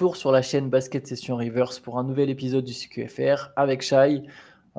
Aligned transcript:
sur 0.00 0.32
la 0.32 0.40
chaîne 0.40 0.70
Basket 0.70 1.06
Session 1.06 1.36
Reverse 1.36 1.78
pour 1.78 1.98
un 1.98 2.04
nouvel 2.04 2.30
épisode 2.30 2.64
du 2.64 2.72
CQFR 2.72 3.50
avec 3.54 3.82
Shai. 3.82 4.22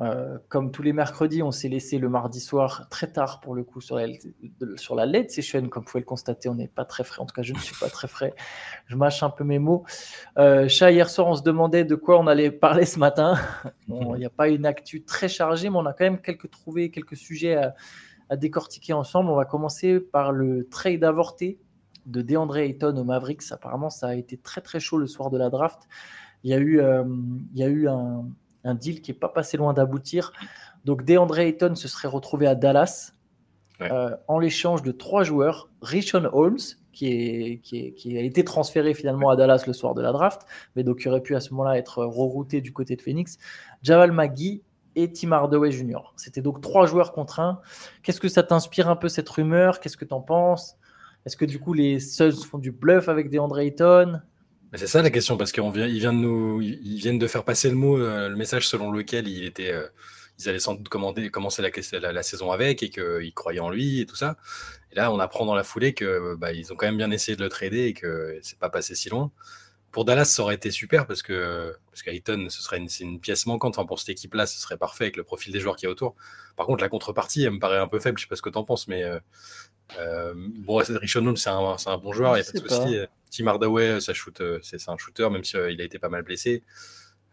Euh, 0.00 0.36
comme 0.48 0.72
tous 0.72 0.82
les 0.82 0.92
mercredis, 0.92 1.44
on 1.44 1.52
s'est 1.52 1.68
laissé 1.68 1.98
le 1.98 2.08
mardi 2.08 2.40
soir 2.40 2.88
très 2.90 3.06
tard 3.06 3.38
pour 3.38 3.54
le 3.54 3.62
coup 3.62 3.80
sur 3.80 3.96
la, 3.96 4.08
sur 4.74 4.96
la 4.96 5.06
LED 5.06 5.30
session. 5.30 5.68
Comme 5.68 5.84
vous 5.84 5.90
pouvez 5.90 6.00
le 6.00 6.06
constater, 6.06 6.48
on 6.48 6.56
n'est 6.56 6.66
pas 6.66 6.84
très 6.84 7.04
frais. 7.04 7.20
En 7.20 7.26
tout 7.26 7.34
cas, 7.36 7.42
je 7.42 7.52
ne 7.52 7.58
suis 7.60 7.76
pas 7.76 7.88
très 7.88 8.08
frais. 8.08 8.34
Je 8.86 8.96
mâche 8.96 9.22
un 9.22 9.30
peu 9.30 9.44
mes 9.44 9.60
mots. 9.60 9.84
Euh, 10.38 10.66
hier 10.66 11.08
soir, 11.08 11.28
on 11.28 11.36
se 11.36 11.42
demandait 11.42 11.84
de 11.84 11.94
quoi 11.94 12.18
on 12.18 12.26
allait 12.26 12.50
parler 12.50 12.84
ce 12.84 12.98
matin. 12.98 13.38
Il 13.88 14.18
n'y 14.18 14.26
a 14.26 14.30
pas 14.30 14.48
une 14.48 14.66
actu 14.66 15.04
très 15.04 15.28
chargée, 15.28 15.70
mais 15.70 15.76
on 15.76 15.86
a 15.86 15.92
quand 15.92 16.04
même 16.04 16.20
quelques 16.20 16.50
trouvé 16.50 16.90
quelques 16.90 17.16
sujets 17.16 17.54
à, 17.54 17.76
à 18.28 18.34
décortiquer 18.34 18.92
ensemble. 18.92 19.30
On 19.30 19.36
va 19.36 19.44
commencer 19.44 20.00
par 20.00 20.32
le 20.32 20.68
trade 20.68 21.04
avorté 21.04 21.60
de 22.06 22.22
DeAndre 22.22 22.58
Ayton 22.58 22.96
au 22.96 23.04
Mavericks. 23.04 23.50
Apparemment, 23.50 23.90
ça 23.90 24.08
a 24.08 24.14
été 24.14 24.36
très 24.36 24.60
très 24.60 24.80
chaud 24.80 24.98
le 24.98 25.06
soir 25.06 25.30
de 25.30 25.38
la 25.38 25.50
draft. 25.50 25.88
Il 26.44 26.50
y 26.50 26.54
a 26.54 26.58
eu, 26.58 26.80
euh, 26.80 27.04
il 27.54 27.58
y 27.58 27.62
a 27.62 27.68
eu 27.68 27.88
un, 27.88 28.74
deal 28.74 29.00
qui 29.00 29.10
n'est 29.10 29.18
pas 29.18 29.28
passé 29.28 29.56
loin 29.56 29.72
d'aboutir. 29.72 30.32
Donc 30.84 31.04
DeAndre 31.04 31.38
Ayton 31.38 31.74
se 31.74 31.88
serait 31.88 32.08
retrouvé 32.08 32.46
à 32.46 32.54
Dallas 32.54 33.12
euh, 33.80 34.16
en 34.28 34.38
l'échange 34.38 34.82
de 34.82 34.92
trois 34.92 35.24
joueurs. 35.24 35.68
Rishon 35.80 36.28
Holmes, 36.32 36.58
qui, 36.92 37.06
est, 37.06 37.58
qui, 37.58 38.18
a 38.18 38.20
été 38.20 38.44
transféré 38.44 38.94
finalement 38.94 39.30
à 39.30 39.36
Dallas 39.36 39.64
le 39.66 39.72
soir 39.72 39.94
de 39.94 40.02
la 40.02 40.12
draft, 40.12 40.42
mais 40.76 40.84
donc 40.84 40.98
qui 40.98 41.08
aurait 41.08 41.22
pu 41.22 41.34
à 41.34 41.40
ce 41.40 41.50
moment-là 41.52 41.78
être 41.78 42.04
rerouté 42.04 42.60
du 42.60 42.72
côté 42.72 42.96
de 42.96 43.02
Phoenix. 43.02 43.38
Javal 43.82 44.12
McGee 44.12 44.62
et 44.94 45.10
Tim 45.12 45.32
Hardaway 45.32 45.72
Jr. 45.72 46.12
C'était 46.16 46.42
donc 46.42 46.60
trois 46.60 46.86
joueurs 46.86 47.12
contre 47.12 47.40
un. 47.40 47.60
Qu'est-ce 48.02 48.20
que 48.20 48.28
ça 48.28 48.42
t'inspire 48.42 48.88
un 48.88 48.96
peu 48.96 49.08
cette 49.08 49.28
rumeur? 49.28 49.80
Qu'est-ce 49.80 49.96
que 49.96 50.04
tu 50.04 50.14
en 50.14 50.20
penses? 50.20 50.76
Est-ce 51.26 51.36
que 51.36 51.44
du 51.44 51.58
coup 51.58 51.72
les 51.72 52.00
Suns 52.00 52.32
font 52.32 52.58
du 52.58 52.72
bluff 52.72 53.08
avec 53.08 53.30
DeAndre 53.30 53.58
Ayton? 53.58 54.20
C'est 54.74 54.86
ça 54.86 55.02
la 55.02 55.10
question 55.10 55.36
parce 55.36 55.52
qu'ils 55.52 55.70
vient 55.70 56.12
de 56.12 56.18
nous, 56.18 56.62
ils 56.62 56.96
viennent 56.96 57.18
de 57.18 57.26
faire 57.26 57.44
passer 57.44 57.68
le 57.68 57.76
mot, 57.76 57.98
euh, 57.98 58.30
le 58.30 58.36
message 58.36 58.66
selon 58.66 58.90
lequel 58.90 59.28
il 59.28 59.44
était, 59.44 59.70
euh, 59.70 59.86
ils 60.38 60.48
allaient 60.48 60.58
sans 60.58 60.74
doute 60.74 60.88
commencer 60.88 61.62
la, 61.62 62.12
la, 62.12 62.22
saison 62.22 62.50
avec 62.50 62.82
et 62.82 62.88
qu'ils 62.88 63.34
croyaient 63.34 63.60
en 63.60 63.68
lui 63.68 64.00
et 64.00 64.06
tout 64.06 64.16
ça. 64.16 64.38
Et 64.90 64.94
là, 64.94 65.12
on 65.12 65.20
apprend 65.20 65.44
dans 65.44 65.54
la 65.54 65.62
foulée 65.62 65.92
que 65.92 66.36
bah, 66.36 66.52
ils 66.52 66.72
ont 66.72 66.76
quand 66.76 66.86
même 66.86 66.96
bien 66.96 67.10
essayé 67.10 67.36
de 67.36 67.42
le 67.42 67.50
trader 67.50 67.84
et 67.84 67.92
que 67.92 68.38
c'est 68.42 68.58
pas 68.58 68.70
passé 68.70 68.94
si 68.94 69.10
loin. 69.10 69.30
Pour 69.92 70.04
Dallas, 70.04 70.24
ça 70.24 70.42
aurait 70.42 70.54
été 70.54 70.70
super 70.70 71.06
parce 71.06 71.22
que 71.22 71.76
parce 71.90 72.02
qu'Ayton, 72.02 72.48
ce 72.48 72.62
serait 72.62 72.78
une, 72.78 72.88
une 73.00 73.20
pièce 73.20 73.46
manquante. 73.46 73.78
Enfin, 73.78 73.86
pour 73.86 74.00
cette 74.00 74.08
équipe-là, 74.08 74.46
ce 74.46 74.58
serait 74.58 74.78
parfait 74.78 75.04
avec 75.04 75.16
le 75.16 75.22
profil 75.22 75.52
des 75.52 75.60
joueurs 75.60 75.76
qui 75.76 75.84
y 75.84 75.88
a 75.88 75.90
autour. 75.90 76.16
Par 76.56 76.66
contre, 76.66 76.82
la 76.82 76.88
contrepartie, 76.88 77.44
elle 77.44 77.52
me 77.52 77.58
paraît 77.58 77.78
un 77.78 77.88
peu 77.88 78.00
faible. 78.00 78.18
Je 78.18 78.24
sais 78.24 78.28
pas 78.28 78.36
ce 78.36 78.42
que 78.42 78.50
tu 78.50 78.58
en 78.58 78.64
penses, 78.64 78.88
mais 78.88 79.04
euh, 79.04 79.18
euh, 79.98 80.32
bon, 80.36 80.76
Richon 80.76 81.36
c'est 81.36 81.50
un, 81.50 81.76
un, 81.86 81.98
bon 81.98 82.12
joueur, 82.12 82.36
il 82.36 82.42
n'y 82.42 82.48
a 82.48 82.52
pas 82.52 82.58
de 82.58 82.68
souci. 82.68 82.98
Tim 83.30 83.46
Hardaway, 83.46 84.00
ça 84.00 84.14
shoot, 84.14 84.40
euh, 84.40 84.58
c'est 84.62 84.88
un 84.88 84.96
shooter, 84.96 85.28
même 85.30 85.44
s'il 85.44 85.60
il 85.70 85.80
a 85.80 85.84
été 85.84 85.98
pas 85.98 86.08
mal 86.08 86.22
blessé. 86.22 86.62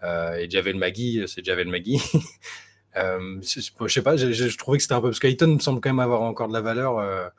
Euh, 0.03 0.35
et 0.35 0.49
Javel 0.49 0.77
Magui, 0.77 1.23
c'est 1.27 1.43
Javel 1.43 1.67
Magui. 1.67 2.02
je 2.95 3.61
sais 3.87 4.02
pas, 4.02 4.15
je, 4.15 4.57
trouvais 4.57 4.77
que 4.77 4.81
c'était 4.81 4.93
un 4.95 5.02
peu. 5.02 5.09
Parce 5.09 5.19
qu'Ayton 5.19 5.47
me 5.47 5.59
semble 5.59 5.81
quand 5.81 5.89
même 5.89 5.99
avoir 5.99 6.21
encore 6.21 6.47
de 6.47 6.53
la 6.53 6.61
valeur. 6.61 7.31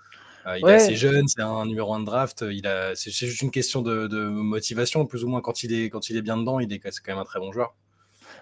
Il 0.46 0.68
est 0.68 0.74
assez 0.74 0.96
jeune, 0.96 1.28
c'est 1.28 1.42
un 1.42 1.66
numéro 1.66 1.92
1 1.94 2.00
de 2.00 2.04
draft. 2.06 2.44
C'est 2.94 3.10
juste 3.10 3.42
une 3.42 3.50
question 3.50 3.82
de, 3.82 4.28
motivation, 4.28 5.06
plus 5.06 5.24
ou 5.24 5.28
moins. 5.28 5.40
Quand 5.40 5.62
il, 5.62 5.72
est, 5.72 5.90
quand 5.90 6.10
il 6.10 6.16
est 6.16 6.22
bien 6.22 6.36
dedans, 6.36 6.60
il 6.60 6.72
est 6.72 6.78
quand 6.78 6.90
même 7.08 7.18
un 7.18 7.24
très 7.24 7.40
bon 7.40 7.52
joueur. 7.52 7.74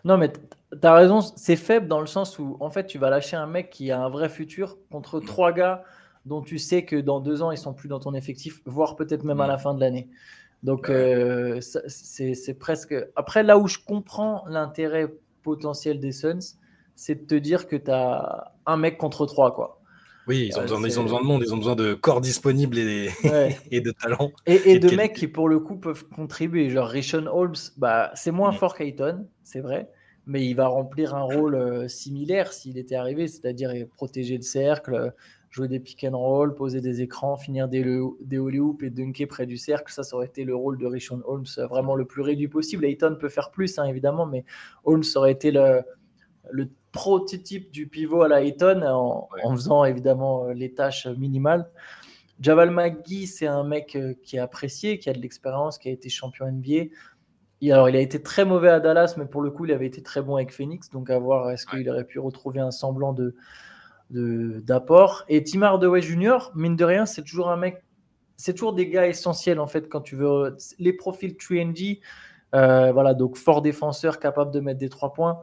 Non, 0.05 0.17
mais 0.17 0.33
tu 0.33 0.87
as 0.87 0.95
raison, 0.95 1.21
c'est 1.21 1.57
faible 1.57 1.89
dans 1.89 2.01
le 2.01 2.07
sens 2.07 2.39
où, 2.39 2.57
en 2.61 2.71
fait, 2.71 2.87
tu 2.87 2.99
vas 2.99 3.11
lâcher 3.11 3.37
un 3.37 3.47
mec 3.47 3.71
qui 3.71 3.91
a 3.91 4.01
un 4.01 4.09
vrai 4.09 4.29
futur 4.29 4.79
contre 4.91 5.21
trois 5.21 5.53
gars 5.53 5.83
dont 6.27 6.43
tu 6.43 6.59
sais 6.59 6.85
que 6.85 6.97
dans 6.97 7.21
deux 7.21 7.43
ans, 7.43 7.51
ils 7.51 7.59
sont 7.59 7.73
plus 7.73 7.89
dans 7.89 8.01
ton 8.01 8.15
effectif, 8.15 8.61
voire 8.67 8.97
peut-être 8.97 9.25
même 9.25 9.41
à 9.41 9.47
la 9.47 9.57
mm. 9.57 9.61
fin 9.61 9.75
de 9.75 9.81
l'année. 9.81 10.09
Donc, 10.63 10.91
euh, 10.91 11.61
c'est 11.61 12.59
presque. 12.59 12.95
Après, 13.17 13.43
là 13.43 13.59
où 13.59 13.69
je 13.69 13.79
comprends 13.79 14.45
l'intérêt 14.49 15.13
potentiel 15.43 16.01
des 16.01 16.13
Suns, 16.13 16.57
c'est 16.97 17.15
de 17.15 17.27
te 17.27 17.35
dire 17.35 17.69
que 17.69 17.77
tu 17.77 17.91
as 17.91 18.53
un 18.67 18.77
mec 18.77 18.99
contre 18.99 19.25
trois, 19.27 19.55
quoi. 19.55 19.78
Oui, 20.29 20.51
ils 20.51 20.59
ont, 20.59 20.63
besoin, 20.63 20.79
ils 20.87 21.01
ont, 21.01 21.03
besoin, 21.05 21.23
de 21.23 21.27
monde, 21.27 21.43
ils 21.43 21.55
ont 21.55 21.57
besoin 21.57 21.75
de 21.75 21.95
corps 21.95 22.21
disponibles 22.21 22.79
et, 22.79 23.09
et 23.71 23.81
de 23.81 23.91
talent. 23.93 24.31
Et, 24.45 24.79
de, 24.79 24.95
mecs 24.95 25.15
qui, 25.15 25.27
pour 25.27 25.49
le 25.49 25.59
coup, 25.59 25.77
peuvent 25.77 26.05
contribuer. 26.05 26.69
Genre 26.69 26.87
Rishon 26.87 27.27
Holmes, 27.27 27.55
bah, 27.79 28.11
c'est 28.15 28.31
moins 28.31 28.51
mm. 28.51 28.57
fort 28.57 28.77
qu'Ayton, 28.77 29.27
c'est 29.43 29.61
vrai, 29.61 29.91
mais 30.27 30.45
il 30.45 30.53
va 30.53 30.67
remplir 30.67 31.15
un 31.15 31.23
rôle 31.23 31.55
euh, 31.55 31.89
similaire 31.89 32.53
s'il 32.53 32.77
était 32.77 32.95
arrivé, 32.95 33.27
c'est-à-dire 33.27 33.73
protéger 33.97 34.37
le 34.37 34.43
cercle, 34.43 35.15
jouer 35.49 35.67
des 35.67 35.81
pick 35.81 36.05
and 36.05 36.19
roll, 36.19 36.55
poser 36.55 36.83
des 36.83 37.01
écrans, 37.01 37.39
finir 37.39 37.67
des, 37.67 37.83
des 38.21 38.39
holy 38.39 38.59
hoops 38.59 38.83
et 38.83 38.91
dunker 38.91 39.27
près 39.27 39.47
du 39.47 39.57
cercle. 39.57 39.91
Ça, 39.91 40.03
ça 40.03 40.15
aurait 40.15 40.27
été 40.27 40.45
le 40.45 40.55
rôle 40.55 40.77
de 40.77 40.85
Rishon 40.85 41.23
Holmes 41.25 41.47
euh, 41.57 41.67
vraiment 41.67 41.97
le 41.97 42.05
plus 42.05 42.21
réduit 42.21 42.49
possible. 42.49 42.85
Ayton 42.85 43.17
peut 43.19 43.31
faire 43.31 43.51
plus, 43.51 43.79
hein, 43.79 43.85
évidemment, 43.85 44.27
mais 44.27 44.45
Holmes 44.85 45.05
aurait 45.17 45.33
été 45.33 45.51
le, 45.51 45.81
le 46.51 46.69
prototype 46.93 47.71
du 47.71 47.87
pivot 47.87 48.23
à 48.23 48.29
la 48.29 48.43
Ayton 48.43 48.83
en, 48.83 49.29
faisant 49.55 49.85
évidemment 49.85 50.47
euh, 50.47 50.53
les 50.53 50.73
tâches 50.73 51.07
minimales. 51.07 51.71
Javal 52.41 52.71
McGee, 52.71 53.27
c'est 53.27 53.47
un 53.47 53.65
mec 53.65 53.97
euh, 53.97 54.15
qui 54.23 54.37
est 54.37 54.41
apprécié, 54.41 54.99
qui 54.99 55.11
a 55.11 55.13
de 55.13 55.19
l'expérience, 55.19 55.79
qui 55.79 55.89
a 55.89 55.93
été 55.93 56.09
champion 56.09 56.51
NBA. 56.51 56.93
alors, 57.73 57.89
il 57.89 57.97
a 57.97 58.01
été 58.01 58.23
très 58.23 58.45
mauvais 58.45 58.69
à 58.69 58.81
Dallas, 58.81 59.15
mais 59.17 59.27
pour 59.27 59.43
le 59.43 59.51
coup, 59.51 59.65
il 59.65 59.73
avait 59.73 59.87
été 59.87 60.03
très 60.03 60.23
bon 60.23 60.37
avec 60.37 60.53
Phoenix. 60.53 60.91
Donc, 60.91 61.11
à 61.11 61.19
voir, 61.19 61.51
est-ce 61.51 61.67
qu'il 61.67 61.89
aurait 61.91 62.05
pu 62.05 62.19
retrouver 62.19 62.61
un 62.61 62.71
semblant 62.71 63.13
de, 63.13 63.35
d'apport. 64.11 65.25
Et 65.29 65.43
Tim 65.45 65.63
Hardaway 65.63 66.01
Jr., 66.01 66.51
mine 66.55 66.77
de 66.77 66.85
rien, 66.85 67.07
c'est 67.07 67.23
toujours 67.23 67.51
un 67.51 67.57
mec, 67.57 67.83
c'est 68.37 68.55
toujours 68.55 68.73
des 68.73 68.89
gars 68.89 69.07
essentiels 69.07 69.61
en 69.61 69.67
fait 69.67 69.89
quand 69.89 70.01
tu 70.01 70.17
veux. 70.17 70.57
Les 70.79 70.93
profils 70.93 71.35
3D, 71.35 72.01
euh, 72.55 72.93
voilà, 72.93 73.15
donc 73.15 73.37
fort 73.37 73.63
défenseur, 73.63 74.19
capable 74.19 74.51
de 74.51 74.61
mettre 74.61 74.79
des 74.79 74.89
trois 74.89 75.13
points. 75.13 75.41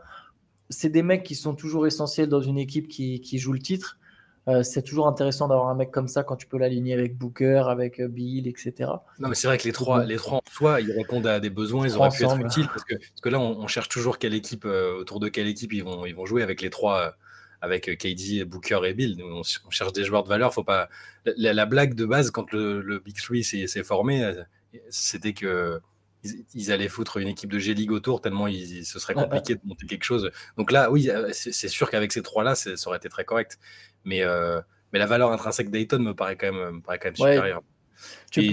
C'est 0.70 0.90
des 0.90 1.03
mecs 1.03 1.24
qui 1.24 1.36
sont 1.36 1.53
toujours 1.53 1.88
essentiels 1.88 2.30
dans 2.30 2.42
une 2.42 2.58
équipe 2.58 2.88
qui, 2.88 3.22
qui 3.22 3.38
joue 3.38 3.53
le 3.53 3.59
titre. 3.59 3.98
Euh, 4.48 4.62
c'est 4.62 4.84
toujours 4.84 5.08
intéressant 5.08 5.48
d'avoir 5.48 5.70
un 5.70 5.76
mec 5.76 5.90
comme 5.90 6.08
ça 6.08 6.24
quand 6.24 6.36
tu 6.36 6.46
peux 6.46 6.58
l'aligner 6.58 6.94
avec 6.94 7.18
Booker, 7.18 7.64
avec 7.68 8.00
euh, 8.00 8.08
Bill, 8.08 8.48
etc. 8.48 8.74
Non, 9.20 9.30
mais 9.30 9.36
c'est 9.36 9.48
vrai 9.48 9.58
que 9.58 9.64
les 9.64 9.72
trois, 9.72 10.06
les 10.06 10.18
trois 10.18 10.38
en 10.38 10.52
soi, 10.52 10.81
ils 10.81 10.92
répondent 10.92 11.25
à 11.25 11.40
des 11.40 11.50
besoins, 11.50 11.88
ils 11.88 11.96
auraient 11.96 12.09
pu 12.09 12.24
être 12.24 12.40
utiles 12.40 12.68
parce 12.68 12.84
que, 12.84 12.94
parce 12.94 13.22
que 13.22 13.30
là, 13.30 13.40
on, 13.40 13.66
cherche 13.68 13.90
toujours 13.90 14.20
quelle 14.20 14.36
équipe, 14.36 14.66
autour 14.66 15.20
de 15.20 15.30
quelle 15.30 15.48
équipe 15.48 15.74
ils 15.74 15.84
vont, 15.84 16.06
ils 16.06 16.16
vont 16.16 16.28
jouer 16.28 16.44
avec 16.44 16.62
les 16.62 16.70
trois 16.70 17.16
avec 17.66 17.90
euh, 17.90 17.96
KD, 17.96 18.44
Booker 18.46 18.80
et 18.86 18.94
Bill. 18.94 19.22
On, 19.24 19.44
cherche 19.44 19.94
des 19.94 20.04
joueurs 20.04 20.24
de 20.24 20.30
valeur. 20.30 20.54
Faut 20.54 20.64
pas. 20.64 20.90
La, 21.38 21.66
blague 21.66 21.96
de 21.96 22.06
base 22.06 22.31
quand 22.31 22.52
le, 22.52 23.02
Big 23.04 23.16
Three 23.18 23.44
s'est 23.44 23.84
formé, 23.84 24.24
euh, 24.24 24.44
c'était 24.90 25.34
que 25.34 25.80
ils, 26.53 26.72
allaient 26.72 26.88
foutre 26.88 27.18
une 27.18 27.28
équipe 27.28 27.52
de 27.52 27.59
G-League 27.59 27.91
autour 27.91 28.22
tellement 28.22 28.47
il, 28.47 28.86
ce 28.86 29.00
serait 29.00 29.13
compliqué 29.13 29.56
de 29.56 29.62
monter 29.63 29.86
quelque 29.86 30.03
chose. 30.03 30.31
Donc 30.58 30.72
là, 30.72 30.91
oui, 30.91 31.09
euh, 31.09 31.30
c'est 31.31 31.68
sûr 31.68 31.90
qu'avec 31.90 32.12
ces 32.12 32.22
trois-là, 32.22 32.56
ça 32.56 32.72
aurait 32.88 32.97
été 32.97 33.09
très 33.09 33.25
correct. 33.25 33.59
Mais, 34.03 34.24
mais 34.94 35.00
la 35.00 35.06
valeur 35.06 35.31
intrinsèque 35.31 35.69
d'Ayton 35.69 36.00
me 36.00 36.13
paraît 36.13 36.38
quand 36.38 36.52
même, 36.52 36.75
me 36.75 36.81
paraît 36.81 37.00
quand 37.00 37.08
même 37.08 37.16
supérieure. 37.16 37.63
Tu, 38.31 38.52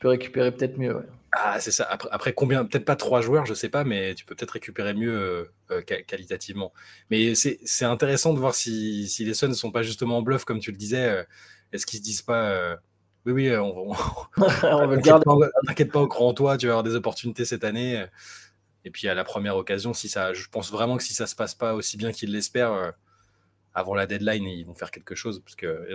peux, 0.00 0.08
récupérer 0.08 0.52
peut-être 0.52 0.78
mieux. 0.78 1.04
Ah, 1.32 1.60
c'est 1.60 1.70
ça. 1.70 1.84
Après, 1.84 2.32
combien 2.32 2.64
Peut-être 2.64 2.84
pas 2.84 2.96
trois 2.96 3.20
joueurs, 3.20 3.46
je 3.46 3.54
sais 3.54 3.68
pas, 3.68 3.84
mais 3.84 4.14
tu 4.14 4.24
peux 4.24 4.34
peut-être 4.34 4.52
récupérer 4.52 4.94
mieux 4.94 5.14
euh, 5.14 5.44
euh, 5.70 5.82
qualitativement. 5.82 6.72
Mais 7.10 7.34
c'est 7.34 7.84
intéressant 7.84 8.32
de 8.34 8.38
voir 8.38 8.54
si, 8.54 9.08
si 9.08 9.24
les 9.24 9.34
Suns 9.34 9.48
ne 9.48 9.54
sont 9.54 9.70
pas 9.70 9.82
justement 9.82 10.18
en 10.18 10.22
bluff, 10.22 10.44
comme 10.44 10.60
tu 10.60 10.70
le 10.70 10.76
disais. 10.76 11.08
Euh, 11.08 11.24
est-ce 11.72 11.86
qu'ils 11.86 12.00
se 12.00 12.04
disent 12.04 12.22
pas 12.22 12.78
Oui, 13.26 13.32
oui, 13.32 13.56
on, 13.56 13.90
on, 13.90 13.92
veut 14.86 14.96
le 14.96 15.00
garder. 15.00 15.24
T'inquiète 15.66 15.92
pas, 15.92 16.00
au 16.00 16.08
grand 16.08 16.32
toi, 16.34 16.56
tu 16.56 16.66
vas 16.66 16.72
avoir 16.72 16.82
des 16.82 16.94
opportunités 16.94 17.44
cette 17.44 17.64
année. 17.64 18.06
Et 18.84 18.90
puis 18.90 19.08
à 19.08 19.14
la 19.14 19.24
première 19.24 19.56
occasion, 19.56 19.92
si 19.92 20.08
ça, 20.08 20.32
je 20.32 20.48
pense 20.48 20.72
vraiment 20.72 20.96
que 20.96 21.02
si 21.02 21.12
ça 21.12 21.26
se 21.26 21.34
passe 21.34 21.54
pas 21.54 21.74
aussi 21.74 21.96
bien 21.96 22.12
qu'ils 22.12 22.32
l'espèrent, 22.32 22.94
avant 23.74 23.94
la 23.94 24.06
deadline, 24.06 24.44
ils 24.44 24.64
vont 24.64 24.74
faire 24.74 24.90
quelque 24.90 25.14
chose. 25.14 25.42
Parce 25.44 25.54
que 25.54 25.86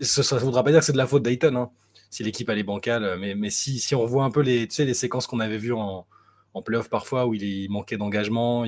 ça 0.00 0.36
ne 0.36 0.40
voudra 0.40 0.64
pas 0.64 0.70
dire 0.70 0.80
que 0.80 0.86
c'est 0.86 0.92
de 0.92 0.98
la 0.98 1.06
faute 1.06 1.22
d'Ayton. 1.22 1.56
Hein 1.56 1.70
si 2.12 2.22
l'équipe 2.22 2.48
est 2.50 2.62
bancale. 2.62 3.16
Mais, 3.18 3.34
mais 3.34 3.50
si, 3.50 3.80
si, 3.80 3.94
on 3.94 4.02
revoit 4.02 4.24
un 4.24 4.30
peu 4.30 4.42
les, 4.42 4.68
tu 4.68 4.74
sais, 4.74 4.84
les 4.84 4.94
séquences 4.94 5.26
qu'on 5.26 5.40
avait 5.40 5.56
vues 5.56 5.72
en, 5.72 6.06
en 6.52 6.62
playoff 6.62 6.88
parfois 6.90 7.26
où 7.26 7.34
il, 7.34 7.70
manquait 7.70 7.96
d'engagement, 7.96 8.66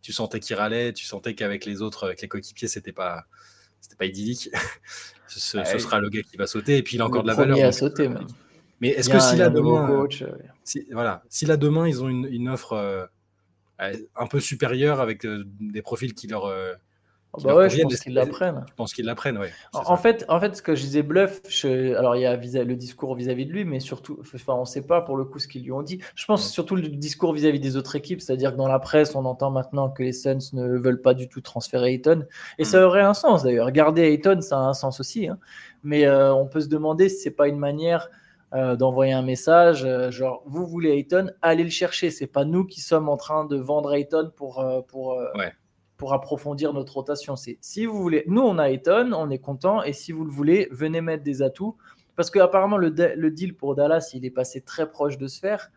tu 0.00 0.12
sentais 0.12 0.38
qu'il 0.38 0.56
râlait, 0.56 0.92
tu 0.92 1.04
sentais 1.04 1.34
qu'avec 1.34 1.64
les 1.64 1.82
autres, 1.82 2.06
avec 2.06 2.22
les 2.22 2.28
coéquipiers, 2.28 2.68
c'était 2.68 2.92
pas, 2.92 3.26
c'était 3.86 3.96
pas 3.96 4.06
idyllique. 4.06 4.50
ce, 5.28 5.62
sera 5.78 6.00
le 6.00 6.08
gars 6.08 6.22
qui 6.22 6.36
va 6.36 6.46
sauter 6.46 6.78
et 6.78 6.82
puis 6.82 6.96
il 6.96 7.00
a 7.00 7.06
encore 7.06 7.22
de 7.22 7.28
la 7.28 7.34
valeur. 7.34 7.58
À 7.64 7.72
sauter, 7.72 8.08
même. 8.08 8.26
Mais 8.80 8.88
est-ce 8.88 9.08
que 9.08 9.18
si 9.20 9.36
là 9.36 9.48
demain, 9.48 10.06
si, 10.64 10.86
voilà, 10.92 11.22
si 11.30 11.46
là 11.46 11.56
demain 11.56 11.88
ils 11.88 12.02
ont 12.02 12.08
une, 12.08 12.26
une 12.30 12.48
offre 12.48 12.74
euh, 12.74 13.06
un 14.16 14.26
peu 14.26 14.40
supérieure 14.40 15.00
avec 15.00 15.24
euh, 15.24 15.44
des 15.60 15.82
profils 15.82 16.14
qui 16.14 16.26
leur 16.26 16.46
euh, 16.46 16.74
bah 17.42 17.54
ouais, 17.54 17.70
je 17.70 17.82
pense 17.82 18.00
qu'ils 18.00 18.14
l'apprennent. 18.14 18.64
Je 18.68 18.74
pense 18.74 18.92
qu'ils 18.92 19.04
l'apprennent, 19.06 19.38
oui. 19.38 19.48
En, 19.72 19.96
fait, 19.96 20.24
en 20.28 20.40
fait, 20.40 20.56
ce 20.56 20.62
que 20.62 20.74
je 20.74 20.82
disais 20.82 21.02
bluff, 21.02 21.40
alors 21.64 22.16
il 22.16 22.22
y 22.22 22.26
a 22.26 22.36
le 22.36 22.76
discours 22.76 23.14
vis-à-vis 23.14 23.46
de 23.46 23.52
lui, 23.52 23.64
mais 23.64 23.80
surtout, 23.80 24.18
enfin, 24.20 24.54
on 24.54 24.60
ne 24.60 24.64
sait 24.64 24.82
pas 24.82 25.00
pour 25.00 25.16
le 25.16 25.24
coup 25.24 25.38
ce 25.38 25.48
qu'ils 25.48 25.64
lui 25.64 25.72
ont 25.72 25.82
dit. 25.82 26.00
Je 26.14 26.24
pense 26.26 26.50
surtout 26.50 26.76
le 26.76 26.88
discours 26.88 27.32
vis-à-vis 27.32 27.60
des 27.60 27.76
autres 27.76 27.96
équipes, 27.96 28.20
c'est-à-dire 28.20 28.52
que 28.52 28.56
dans 28.56 28.68
la 28.68 28.78
presse, 28.78 29.14
on 29.14 29.24
entend 29.24 29.50
maintenant 29.50 29.88
que 29.90 30.02
les 30.02 30.12
Suns 30.12 30.38
ne 30.52 30.78
veulent 30.78 31.02
pas 31.02 31.14
du 31.14 31.28
tout 31.28 31.40
transférer 31.40 31.94
Ayton, 31.94 32.26
et 32.58 32.64
ça 32.64 32.80
mm. 32.80 32.84
aurait 32.84 33.02
un 33.02 33.14
sens 33.14 33.42
d'ailleurs. 33.42 33.70
Garder 33.70 34.02
Ayton, 34.02 34.40
ça 34.40 34.58
a 34.58 34.62
un 34.62 34.74
sens 34.74 35.00
aussi, 35.00 35.28
hein. 35.28 35.38
mais 35.82 36.06
euh, 36.06 36.34
on 36.34 36.46
peut 36.46 36.60
se 36.60 36.68
demander 36.68 37.08
si 37.08 37.16
c'est 37.22 37.30
pas 37.30 37.48
une 37.48 37.58
manière 37.58 38.08
euh, 38.54 38.76
d'envoyer 38.76 39.12
un 39.12 39.22
message, 39.22 39.84
euh, 39.84 40.12
genre 40.12 40.42
vous 40.46 40.66
voulez 40.66 40.90
Ayton, 40.90 41.32
allez 41.42 41.64
le 41.64 41.70
chercher. 41.70 42.10
C'est 42.10 42.28
pas 42.28 42.44
nous 42.44 42.64
qui 42.64 42.80
sommes 42.80 43.08
en 43.08 43.16
train 43.16 43.44
de 43.44 43.56
vendre 43.56 43.92
Ayton 43.92 44.30
pour, 44.36 44.60
euh, 44.60 44.82
pour, 44.82 45.20
pour 45.96 46.12
approfondir 46.12 46.72
notre 46.72 46.94
rotation. 46.94 47.36
C'est 47.36 47.58
si 47.60 47.86
vous 47.86 48.00
voulez, 48.00 48.24
nous 48.26 48.42
on 48.42 48.58
a 48.58 48.70
Ayton, 48.70 49.12
on 49.14 49.30
est 49.30 49.38
content, 49.38 49.82
et 49.82 49.92
si 49.92 50.12
vous 50.12 50.24
le 50.24 50.30
voulez, 50.30 50.68
venez 50.70 51.00
mettre 51.00 51.22
des 51.22 51.42
atouts. 51.42 51.76
Parce 52.16 52.30
qu'apparemment 52.30 52.78
le, 52.78 52.88
le 52.88 53.30
deal 53.30 53.54
pour 53.54 53.74
Dallas, 53.74 54.10
il 54.14 54.24
est 54.24 54.30
passé 54.30 54.62
très 54.62 54.90
proche 54.90 55.18
de 55.18 55.26
se 55.26 55.38
faire. 55.38 55.70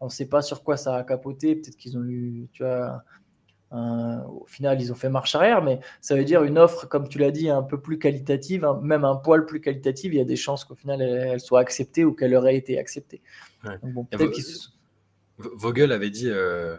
On 0.00 0.06
ne 0.06 0.10
sait 0.10 0.28
pas 0.28 0.42
sur 0.42 0.62
quoi 0.62 0.76
ça 0.76 0.96
a 0.96 1.02
capoté. 1.02 1.56
Peut-être 1.56 1.76
qu'ils 1.76 1.96
ont 1.98 2.04
eu, 2.04 2.48
tu 2.52 2.62
vois, 2.62 3.02
au 3.72 4.46
final, 4.46 4.80
ils 4.80 4.92
ont 4.92 4.94
fait 4.94 5.08
marche 5.08 5.34
arrière, 5.34 5.62
mais 5.62 5.80
ça 6.00 6.14
veut 6.14 6.24
dire 6.24 6.42
une 6.44 6.58
offre, 6.58 6.86
comme 6.86 7.08
tu 7.08 7.18
l'as 7.18 7.30
dit, 7.30 7.50
un 7.50 7.62
peu 7.62 7.80
plus 7.80 7.98
qualitative, 7.98 8.66
même 8.82 9.04
un 9.04 9.16
poil 9.16 9.44
plus 9.44 9.60
qualitative. 9.60 10.14
Il 10.14 10.18
y 10.18 10.20
a 10.20 10.24
des 10.24 10.36
chances 10.36 10.64
qu'au 10.64 10.74
final, 10.74 11.02
elle, 11.02 11.40
soit 11.40 11.60
acceptée 11.60 12.04
ou 12.04 12.12
qu'elle 12.12 12.34
aurait 12.34 12.56
été 12.56 12.78
acceptée. 12.78 13.20
Vogel 15.38 15.92
avait 15.92 16.10
dit, 16.10 16.28
euh, 16.28 16.76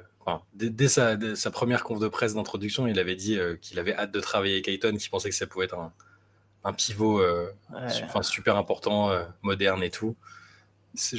dès, 0.53 0.87
sa, 0.87 1.17
première 1.51 1.83
conf 1.83 1.99
de 1.99 2.07
presse 2.07 2.33
d'introduction, 2.33 2.87
il 2.87 2.99
avait 2.99 3.15
dit 3.15 3.37
euh, 3.37 3.55
qu'il 3.55 3.79
avait 3.79 3.95
hâte 3.95 4.11
de 4.11 4.19
travailler 4.19 4.55
avec 4.55 4.67
Ayton, 4.67 4.95
qu'il 4.97 5.09
pensait 5.09 5.29
que 5.29 5.35
ça 5.35 5.47
pouvait 5.47 5.65
être 5.65 5.77
un, 6.63 6.73
pivot 6.73 7.19
euh, 7.19 7.51
super 8.21 8.57
important, 8.57 9.11
moderne 9.41 9.83
et 9.83 9.89
tout. 9.89 10.15
tu 10.95 11.17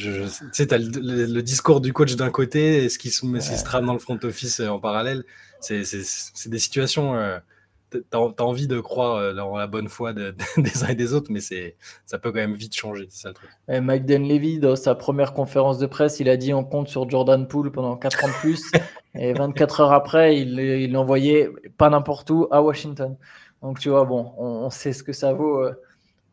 sais, 0.52 0.66
tu 0.66 0.74
as 0.74 0.78
le, 0.78 1.40
discours 1.40 1.80
du 1.80 1.92
coach 1.92 2.14
d'un 2.14 2.30
côté 2.30 2.84
et 2.84 2.88
ce 2.88 2.98
qui 2.98 3.10
se, 3.10 3.26
se 3.40 3.64
trame 3.64 3.86
dans 3.86 3.94
le 3.94 3.98
front 3.98 4.18
office 4.22 4.60
en 4.60 4.78
parallèle 4.78 5.24
c'est 5.60 6.48
des 6.48 6.58
situations. 6.58 7.14
Euh, 7.94 8.00
tu 8.10 8.16
as, 8.16 8.44
envie 8.44 8.66
de 8.66 8.80
croire 8.80 9.16
euh, 9.16 9.32
dans 9.34 9.56
la 9.56 9.66
bonne 9.66 9.88
foi 9.88 10.12
des 10.56 10.84
uns 10.84 10.88
et 10.88 10.94
des 10.94 11.14
autres, 11.14 11.30
mais 11.30 11.40
ça 11.40 12.18
peut 12.18 12.30
quand 12.32 12.38
même 12.38 12.54
vite 12.54 12.74
changer. 12.74 13.06
C'est 13.10 13.22
ça 13.22 13.28
le 13.28 13.34
truc. 13.34 13.50
Et 13.68 13.80
Mike 13.80 14.06
Denlevy, 14.06 14.58
dans 14.58 14.76
sa 14.76 14.94
première 14.94 15.32
conférence 15.32 15.78
de 15.78 15.86
presse, 15.86 16.20
il 16.20 16.28
a 16.28 16.36
dit 16.36 16.52
on 16.54 16.64
compte 16.64 16.88
sur 16.88 17.08
Jordan 17.08 17.46
Poole 17.46 17.70
pendant 17.72 17.96
4 17.96 18.24
ans 18.24 18.28
de 18.28 18.32
plus. 18.34 18.70
et 19.14 19.32
24 19.32 19.80
heures 19.80 19.92
après, 19.92 20.36
il 20.38 20.92
l'envoyait 20.92 21.50
pas 21.76 21.90
n'importe 21.90 22.30
où 22.30 22.46
à 22.50 22.62
Washington. 22.62 23.16
Donc 23.62 23.78
tu 23.78 23.90
vois, 23.90 24.04
bon, 24.04 24.32
on, 24.38 24.70
sait 24.70 24.92
ce 24.92 25.02
que 25.02 25.12
ça 25.12 25.32
vaut. 25.32 25.64
Euh. 25.64 25.72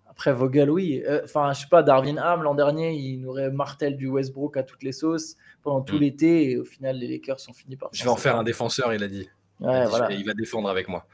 Après 0.10 0.34
Vogel, 0.34 0.72
oui. 0.72 1.04
Enfin, 1.24 1.54
je 1.54 1.62
sais 1.62 1.68
pas, 1.70 1.84
Darwin 1.84 2.18
Ham, 2.18 2.42
l'an 2.42 2.56
dernier, 2.56 2.94
il 2.94 3.22
nous 3.22 3.30
aurait 3.30 3.52
martel 3.52 3.98
du 3.98 4.08
Westbrook 4.08 4.58
à 4.58 4.64
toutes 4.64 4.82
les 4.82 4.92
sauces 4.92 5.36
pendant 5.62 5.82
tout 5.82 5.98
mm. 5.98 6.00
l'été 6.00 6.50
et 6.50 6.58
au 6.58 6.64
final, 6.64 6.98
les 6.98 7.08
Lakers 7.08 7.40
sont 7.40 7.54
finis 7.54 7.76
par. 7.76 7.90
Je 7.94 8.04
vais 8.04 8.10
en 8.10 8.16
faire 8.16 8.36
un 8.36 8.44
défenseur, 8.44 8.96
il 8.96 9.04
a 9.04 9.08
dit. 9.08 9.30
Ouais, 9.60 9.84
il, 9.84 9.90
voilà. 9.90 10.12
il 10.12 10.26
va 10.26 10.34
défendre 10.34 10.70
avec 10.70 10.88
moi. 10.88 11.06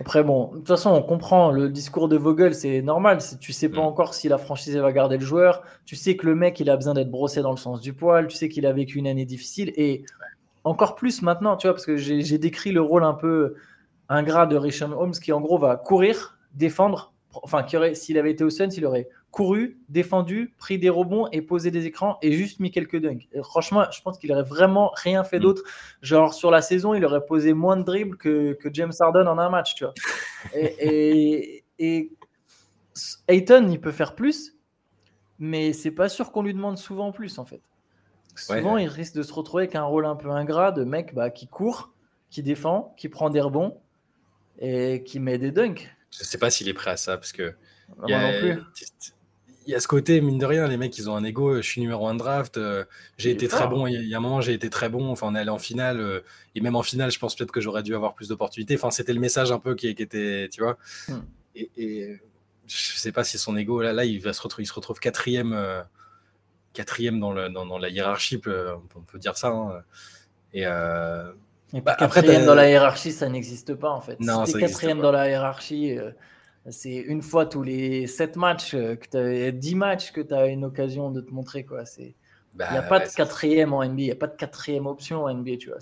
Après, 0.00 0.22
bon, 0.22 0.48
de 0.52 0.58
toute 0.58 0.68
façon, 0.68 0.90
on 0.90 1.02
comprend 1.02 1.50
le 1.50 1.70
discours 1.70 2.08
de 2.08 2.16
Vogel, 2.16 2.54
c'est 2.54 2.82
normal. 2.82 3.18
Tu 3.40 3.52
sais 3.52 3.68
pas 3.68 3.80
mm. 3.80 3.84
encore 3.84 4.14
si 4.14 4.28
la 4.28 4.38
franchise 4.38 4.76
va 4.76 4.92
garder 4.92 5.16
le 5.16 5.24
joueur. 5.24 5.62
Tu 5.86 5.96
sais 5.96 6.16
que 6.16 6.26
le 6.26 6.34
mec, 6.34 6.60
il 6.60 6.70
a 6.70 6.76
besoin 6.76 6.94
d'être 6.94 7.10
brossé 7.10 7.42
dans 7.42 7.50
le 7.50 7.56
sens 7.56 7.80
du 7.80 7.92
poil. 7.92 8.26
Tu 8.26 8.36
sais 8.36 8.48
qu'il 8.48 8.66
a 8.66 8.72
vécu 8.72 8.98
une 8.98 9.06
année 9.06 9.24
difficile. 9.24 9.72
Et 9.76 10.04
encore 10.64 10.94
plus 10.94 11.22
maintenant, 11.22 11.56
tu 11.56 11.66
vois, 11.66 11.74
parce 11.74 11.86
que 11.86 11.96
j'ai 11.96 12.38
décrit 12.38 12.72
le 12.72 12.80
rôle 12.80 13.04
un 13.04 13.14
peu 13.14 13.54
ingrat 14.08 14.46
de 14.46 14.56
Richard 14.56 14.98
Holmes 14.98 15.12
qui, 15.12 15.32
en 15.32 15.40
gros, 15.40 15.58
va 15.58 15.76
courir, 15.76 16.38
défendre. 16.54 17.12
Enfin, 17.42 17.64
s'il 17.94 18.18
avait 18.18 18.30
été 18.30 18.44
au 18.44 18.50
Suns, 18.50 18.68
il 18.76 18.84
aurait 18.86 19.08
couru, 19.34 19.80
défendu, 19.88 20.54
pris 20.58 20.78
des 20.78 20.90
rebonds 20.90 21.26
et 21.32 21.42
posé 21.42 21.72
des 21.72 21.86
écrans 21.86 22.18
et 22.22 22.30
juste 22.30 22.60
mis 22.60 22.70
quelques 22.70 23.00
dunks. 23.00 23.28
franchement, 23.42 23.84
je 23.90 24.00
pense 24.00 24.16
qu'il 24.16 24.30
aurait 24.30 24.44
vraiment 24.44 24.92
rien 24.94 25.24
fait 25.24 25.38
mm. 25.38 25.42
d'autre. 25.42 25.62
Genre, 26.02 26.32
sur 26.32 26.52
la 26.52 26.62
saison, 26.62 26.94
il 26.94 27.04
aurait 27.04 27.26
posé 27.26 27.52
moins 27.52 27.76
de 27.76 27.82
dribbles 27.82 28.16
que, 28.16 28.56
James 28.72 28.92
Harden 29.00 29.26
en 29.26 29.38
un 29.38 29.50
match, 29.50 29.74
tu 29.74 29.84
vois. 29.84 29.94
Et, 30.54 31.64
et, 31.80 32.12
Ayton, 33.26 33.66
il 33.68 33.80
peut 33.80 33.90
faire 33.90 34.14
plus, 34.14 34.54
mais 35.40 35.72
c'est 35.72 35.90
pas 35.90 36.08
sûr 36.08 36.30
qu'on 36.30 36.42
lui 36.42 36.54
demande 36.54 36.78
souvent 36.78 37.10
plus, 37.10 37.38
en 37.40 37.44
fait. 37.44 37.60
Souvent, 38.36 38.76
il 38.76 38.86
risque 38.86 39.16
de 39.16 39.24
se 39.24 39.32
retrouver 39.32 39.64
avec 39.64 39.74
un 39.74 39.82
rôle 39.82 40.06
un 40.06 40.14
peu 40.14 40.30
ingrat 40.30 40.70
de 40.70 40.84
mec 40.84 41.12
bah, 41.12 41.30
qui 41.30 41.48
court, 41.48 41.92
qui 42.30 42.44
défend, 42.44 42.94
qui 42.96 43.08
prend 43.08 43.30
des 43.30 43.40
rebonds 43.40 43.76
et 44.60 45.02
qui 45.02 45.18
met 45.18 45.38
des 45.38 45.50
dunks. 45.50 45.90
Je 46.12 46.22
sais 46.22 46.38
pas 46.38 46.50
s'il 46.50 46.68
est 46.68 46.74
prêt 46.74 46.92
à 46.92 46.96
ça 46.96 47.16
parce 47.16 47.32
que. 47.32 47.54
non 47.98 48.38
plus 48.38 48.60
il 49.66 49.70
y 49.70 49.74
a 49.74 49.80
ce 49.80 49.88
côté, 49.88 50.20
mine 50.20 50.38
de 50.38 50.46
rien, 50.46 50.66
les 50.66 50.76
mecs, 50.76 50.96
ils 50.98 51.08
ont 51.08 51.16
un 51.16 51.24
ego. 51.24 51.56
Je 51.56 51.62
suis 51.62 51.80
numéro 51.80 52.06
un 52.06 52.14
draft. 52.14 52.58
Euh, 52.58 52.84
j'ai 53.16 53.30
été 53.30 53.48
très 53.48 53.66
bon. 53.66 53.86
Il 53.86 54.04
y 54.04 54.14
a 54.14 54.18
un 54.18 54.20
moment, 54.20 54.40
j'ai 54.40 54.52
été 54.52 54.68
très 54.68 54.88
bon. 54.88 55.10
Enfin, 55.10 55.28
on 55.30 55.34
est 55.34 55.40
allé 55.40 55.50
en 55.50 55.58
finale. 55.58 56.00
Euh, 56.00 56.20
et 56.54 56.60
même 56.60 56.76
en 56.76 56.82
finale, 56.82 57.10
je 57.10 57.18
pense 57.18 57.34
peut-être 57.34 57.52
que 57.52 57.60
j'aurais 57.60 57.82
dû 57.82 57.94
avoir 57.94 58.14
plus 58.14 58.28
d'opportunités. 58.28 58.74
Enfin, 58.74 58.90
c'était 58.90 59.12
le 59.12 59.20
message 59.20 59.52
un 59.52 59.58
peu 59.58 59.74
qui, 59.74 59.88
était, 59.88 60.48
tu 60.52 60.62
vois. 60.62 60.76
Hmm. 61.08 61.20
Et, 61.54 61.70
et, 61.76 62.20
je 62.66 62.96
sais 62.96 63.12
pas 63.12 63.24
si 63.24 63.38
son 63.38 63.56
ego, 63.56 63.82
là, 63.82 63.92
là 63.92 64.04
il, 64.04 64.20
va 64.20 64.32
se 64.32 64.40
retrouver, 64.40 64.64
il 64.64 64.66
se 64.66 64.72
retrouve 64.72 64.98
quatrième, 64.98 65.52
euh, 65.52 65.82
quatrième 66.72 67.20
dans, 67.20 67.32
le, 67.32 67.50
dans, 67.50 67.78
la 67.78 67.90
hiérarchie, 67.90 68.40
on 68.46 69.00
peut 69.00 69.18
dire 69.18 69.36
ça. 69.36 69.48
Hein. 69.48 69.82
Et, 70.54 70.64
bah, 70.64 71.94
quatrième 71.98 72.46
dans 72.46 72.54
la 72.54 72.70
hiérarchie, 72.70 73.12
ça 73.12 73.28
n'existe 73.28 73.74
pas 73.74 73.90
en 73.90 74.00
fait. 74.00 74.18
Non, 74.20 74.46
si 74.46 74.54
quatrième 74.54 75.00
dans 75.00 75.12
la 75.12 75.28
hiérarchie 75.28 75.98
c'est 76.70 76.94
une 76.94 77.22
fois 77.22 77.46
tous 77.46 77.62
les 77.62 78.06
7 78.06 78.36
matchs, 78.36 78.74
euh, 78.74 78.96
que 78.96 79.50
10 79.50 79.74
matchs 79.74 80.12
que 80.12 80.20
tu 80.20 80.32
as 80.32 80.46
une 80.46 80.64
occasion 80.64 81.10
de 81.10 81.20
te 81.20 81.30
montrer. 81.30 81.64
Quoi. 81.64 81.84
C'est, 81.84 82.14
il 82.54 82.58
n'y 82.58 82.78
a 82.78 82.82
bah, 82.82 82.88
pas 82.88 83.00
de 83.00 83.12
quatrième 83.12 83.72
en 83.72 83.84
NBA, 83.84 84.00
il 84.00 84.04
n'y 84.04 84.10
a 84.12 84.16
pas 84.16 84.28
de 84.28 84.36
quatrième 84.36 84.86
option 84.86 85.24
en 85.24 85.34
NBA, 85.34 85.56
tu 85.58 85.68
vois. 85.68 85.78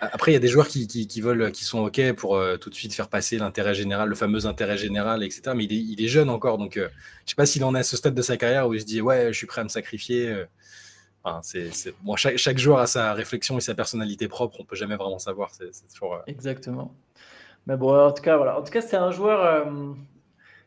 Après, 0.00 0.30
il 0.30 0.34
y 0.34 0.36
a 0.36 0.40
des 0.40 0.48
joueurs 0.48 0.68
qui, 0.68 0.86
qui, 0.86 1.20
veulent, 1.20 1.52
qui 1.52 1.64
sont 1.64 1.80
OK 1.80 2.00
pour 2.12 2.36
euh, 2.36 2.56
tout 2.56 2.70
de 2.70 2.74
suite 2.74 2.94
faire 2.94 3.08
passer 3.08 3.38
l'intérêt 3.38 3.74
général, 3.74 4.08
le 4.08 4.14
fameux 4.14 4.46
intérêt 4.46 4.78
général, 4.78 5.22
etc. 5.22 5.52
Mais 5.54 5.64
il 5.64 6.02
est, 6.02 6.08
jeune 6.08 6.30
encore, 6.30 6.58
donc 6.58 6.76
euh, 6.76 6.88
je 6.90 7.24
ne 7.24 7.28
sais 7.30 7.34
pas 7.34 7.46
s'il 7.46 7.64
en 7.64 7.74
est 7.74 7.80
à 7.80 7.82
ce 7.82 7.96
stade 7.96 8.14
de 8.14 8.22
sa 8.22 8.36
carrière 8.36 8.68
où 8.68 8.74
il 8.74 8.80
se 8.80 8.86
dit 8.86 9.00
Ouais, 9.00 9.32
je 9.32 9.36
suis 9.36 9.46
prêt 9.46 9.60
à 9.60 9.64
me 9.64 9.68
sacrifier. 9.68 10.44
c'est, 11.42 11.70
Bon, 12.02 12.16
chaque, 12.16 12.38
chaque, 12.38 12.58
joueur 12.58 12.78
a 12.78 12.86
sa 12.86 13.12
réflexion 13.12 13.58
et 13.58 13.60
sa 13.60 13.74
personnalité 13.74 14.28
propre, 14.28 14.60
on 14.60 14.62
ne 14.62 14.68
peut 14.68 14.76
jamais 14.76 14.96
vraiment 14.96 15.18
savoir. 15.18 15.50
C'est, 15.50 15.72
toujours, 15.92 16.20
Exactement. 16.26 16.94
Mais 17.66 17.76
bon, 17.76 17.98
en 17.98 18.12
tout 18.12 18.22
cas, 18.22 18.36
voilà. 18.36 18.58
En 18.58 18.62
tout 18.62 18.72
cas, 18.72 18.80
c'est 18.80 18.96
un 18.96 19.10
joueur 19.10 19.66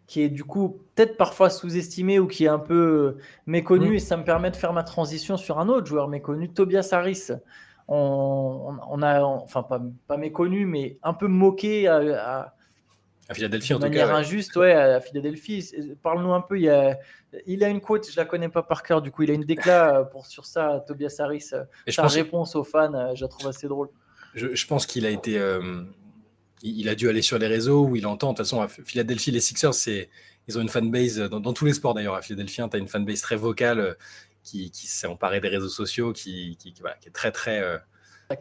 qui 0.08 0.22
est 0.22 0.30
du 0.30 0.44
coup 0.44 0.82
peut-être 0.94 1.18
parfois 1.18 1.50
sous-estimé 1.50 2.20
ou 2.20 2.28
qui 2.28 2.46
est 2.46 2.50
un 2.50 2.60
peu 2.60 3.18
euh, 3.18 3.22
méconnu. 3.46 3.92
Mm. 3.92 3.96
Et 3.96 4.00
ça 4.00 4.18
me 4.18 4.24
permet 4.24 4.52
de 4.52 4.56
faire 4.56 4.74
ma 4.74 4.84
transition 4.84 5.38
sur 5.38 5.60
un 5.60 5.70
autre 5.70 5.88
joueur 5.88 6.08
méconnu, 6.08 6.50
Tobias 6.50 6.90
Harris. 6.92 7.30
On, 7.88 9.02
a, 9.04 9.22
enfin 9.22 9.62
pas, 9.62 9.80
pas, 10.08 10.18
méconnu, 10.18 10.66
mais 10.66 10.98
un 11.04 11.14
peu 11.14 11.28
moqué 11.28 11.88
à, 11.88 12.52
à, 13.30 13.34
Philadelphie 13.34 13.76
en 13.76 13.78
tout 13.78 13.84
manière 13.84 14.14
injuste, 14.14 14.56
ouais, 14.56 14.74
à 14.74 15.00
Philadelphie. 15.00 15.72
Parle-nous 16.02 16.34
un 16.34 16.42
peu. 16.42 16.60
Il, 16.60 16.68
a, 16.68 16.98
il 17.46 17.64
a 17.64 17.70
une 17.70 17.82
quote, 17.82 18.10
je 18.10 18.18
la 18.18 18.26
connais 18.26 18.50
pas 18.50 18.64
par 18.64 18.82
cœur. 18.82 19.04
Du 19.04 19.12
coup, 19.12 19.22
il 19.22 19.30
a 19.30 19.36
une 19.36 19.44
déclat 19.44 20.04
pour 20.12 20.26
sur 20.26 20.46
ça, 20.46 20.84
Tobias 20.88 21.18
Harris. 21.20 21.52
Et 21.86 21.92
sa 21.92 22.08
réponse 22.08 22.56
aux 22.56 22.64
fans, 22.64 23.14
je 23.14 23.22
la 23.24 23.28
trouve 23.28 23.48
assez 23.48 23.68
drôle. 23.68 23.90
Je, 24.34 24.66
pense 24.66 24.86
qu'il 24.86 25.06
a 25.06 25.10
été. 25.12 25.40
Euh, 25.40 25.84
il, 26.62 26.90
a 26.90 26.96
dû 26.96 27.10
aller 27.10 27.22
sur 27.22 27.38
les 27.38 27.48
réseaux 27.48 27.86
où 27.86 27.96
il 27.96 28.06
entend. 28.08 28.32
De 28.32 28.38
toute 28.38 28.46
façon, 28.46 28.62
à 28.62 28.68
Philadelphie, 28.68 29.32
les 29.32 29.40
Sixers, 29.40 29.74
c'est, 29.74 30.10
ils 30.48 30.58
ont 30.58 30.62
une 30.62 30.70
fanbase, 30.70 31.18
dans, 31.18 31.40
dans 31.40 31.54
tous 31.54 31.66
les 31.66 31.74
sports 31.74 31.94
d'ailleurs, 31.94 32.16
à 32.16 32.22
Philadelphie, 32.22 32.62
tu 32.70 32.76
as 32.76 32.80
une 32.80 32.88
fanbase 32.88 33.22
très 33.22 33.36
vocale 33.36 33.80
euh, 33.80 33.94
qui, 34.44 34.72
s'est 34.74 35.08
emparée 35.08 35.42
des 35.42 35.50
réseaux 35.50 35.70
sociaux, 35.70 36.14
qui, 36.14 36.58
qui, 36.58 36.74
est 37.06 37.10
très, 37.12 37.32
très, 37.32 37.62
euh, 37.62 37.78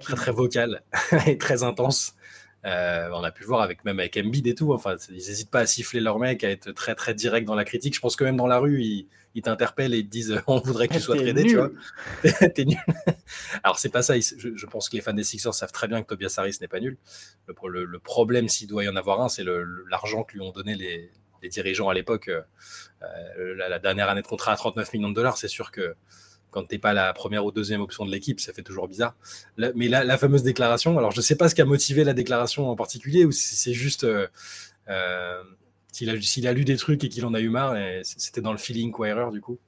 très, 0.00 0.14
très 0.14 0.32
vocale 0.32 0.82
et 1.26 1.38
très 1.38 1.62
intense. 1.62 2.14
Euh, 2.64 3.10
on 3.12 3.22
a 3.22 3.30
pu 3.30 3.42
le 3.42 3.48
voir 3.48 3.60
avec 3.60 3.84
même 3.84 4.00
avec 4.00 4.16
Embiid 4.16 4.46
et 4.46 4.54
tout. 4.54 4.72
Enfin, 4.72 4.96
ils 5.10 5.14
n'hésitent 5.14 5.50
pas 5.50 5.60
à 5.60 5.66
siffler 5.66 6.00
leur 6.00 6.18
mec, 6.18 6.44
à 6.44 6.50
être 6.50 6.72
très 6.72 6.94
très 6.94 7.14
direct 7.14 7.46
dans 7.46 7.54
la 7.54 7.64
critique. 7.64 7.94
Je 7.94 8.00
pense 8.00 8.16
que 8.16 8.24
même 8.24 8.36
dans 8.36 8.46
la 8.46 8.58
rue, 8.58 8.82
ils, 8.82 9.42
t'interpellent 9.42 9.94
et 9.94 9.98
ils 9.98 10.06
te 10.06 10.10
disent 10.10 10.40
on 10.46 10.58
voudrait 10.60 10.88
que 10.88 10.94
tu 10.94 11.00
sois 11.00 11.16
tradé, 11.16 11.44
tu 11.44 11.56
vois. 11.56 11.70
T'es 12.54 12.64
nul. 12.64 12.78
Alors 13.62 13.78
c'est 13.78 13.90
pas 13.90 14.02
ça. 14.02 14.14
Je, 14.18 14.66
pense 14.66 14.88
que 14.88 14.96
les 14.96 15.02
fans 15.02 15.12
des 15.12 15.24
Sixers 15.24 15.54
savent 15.54 15.72
très 15.72 15.88
bien 15.88 16.02
que 16.02 16.06
Tobias 16.06 16.34
Harris 16.38 16.56
n'est 16.60 16.68
pas 16.68 16.80
nul. 16.80 16.96
Le, 17.46 17.84
le, 17.84 17.98
problème, 17.98 18.48
s'il 18.48 18.68
doit 18.68 18.84
y 18.84 18.88
en 18.88 18.96
avoir 18.96 19.20
un, 19.20 19.28
c'est 19.28 19.44
l'argent 19.90 20.24
que 20.24 20.34
lui 20.34 20.40
ont 20.40 20.52
donné 20.52 20.74
les, 20.74 21.10
dirigeants 21.50 21.90
à 21.90 21.94
l'époque. 21.94 22.30
Euh, 22.30 23.54
la, 23.56 23.68
la, 23.68 23.78
dernière 23.78 24.08
année 24.08 24.22
de 24.22 24.26
contrat 24.26 24.52
à 24.52 24.56
39 24.56 24.94
millions 24.94 25.10
de 25.10 25.14
dollars, 25.14 25.36
c'est 25.36 25.48
sûr 25.48 25.70
que 25.70 25.94
quand 26.54 26.62
tu 26.62 26.76
n'es 26.76 26.78
pas 26.78 26.92
la 26.92 27.12
première 27.12 27.44
ou 27.44 27.50
deuxième 27.50 27.80
option 27.80 28.06
de 28.06 28.12
l'équipe, 28.12 28.38
ça 28.38 28.52
fait 28.52 28.62
toujours 28.62 28.86
bizarre. 28.86 29.16
mais 29.74 29.88
la, 29.88 30.16
fameuse 30.16 30.44
déclaration, 30.44 30.96
alors 30.96 31.10
je 31.10 31.20
sais 31.20 31.34
pas 31.34 31.48
ce 31.48 31.54
qui 31.56 31.62
a 31.62 31.64
motivé 31.64 32.04
la 32.04 32.14
déclaration 32.14 32.70
en 32.70 32.76
particulier, 32.76 33.24
ou 33.24 33.32
si 33.32 33.56
c'est 33.56 33.74
juste 33.74 34.04
euh, 34.04 34.28
euh, 34.88 35.42
s'il 35.90 36.46
a, 36.46 36.52
lu 36.52 36.64
des 36.64 36.76
trucs 36.76 37.02
et 37.02 37.08
qu'il 37.08 37.26
en 37.26 37.34
a 37.34 37.40
eu 37.40 37.48
marre, 37.48 37.76
c'était 38.04 38.40
dans 38.40 38.52
le 38.52 38.58
feeling 38.58 38.92
quoi 38.92 39.08
erreur 39.08 39.32
du 39.32 39.40
coup. 39.40 39.58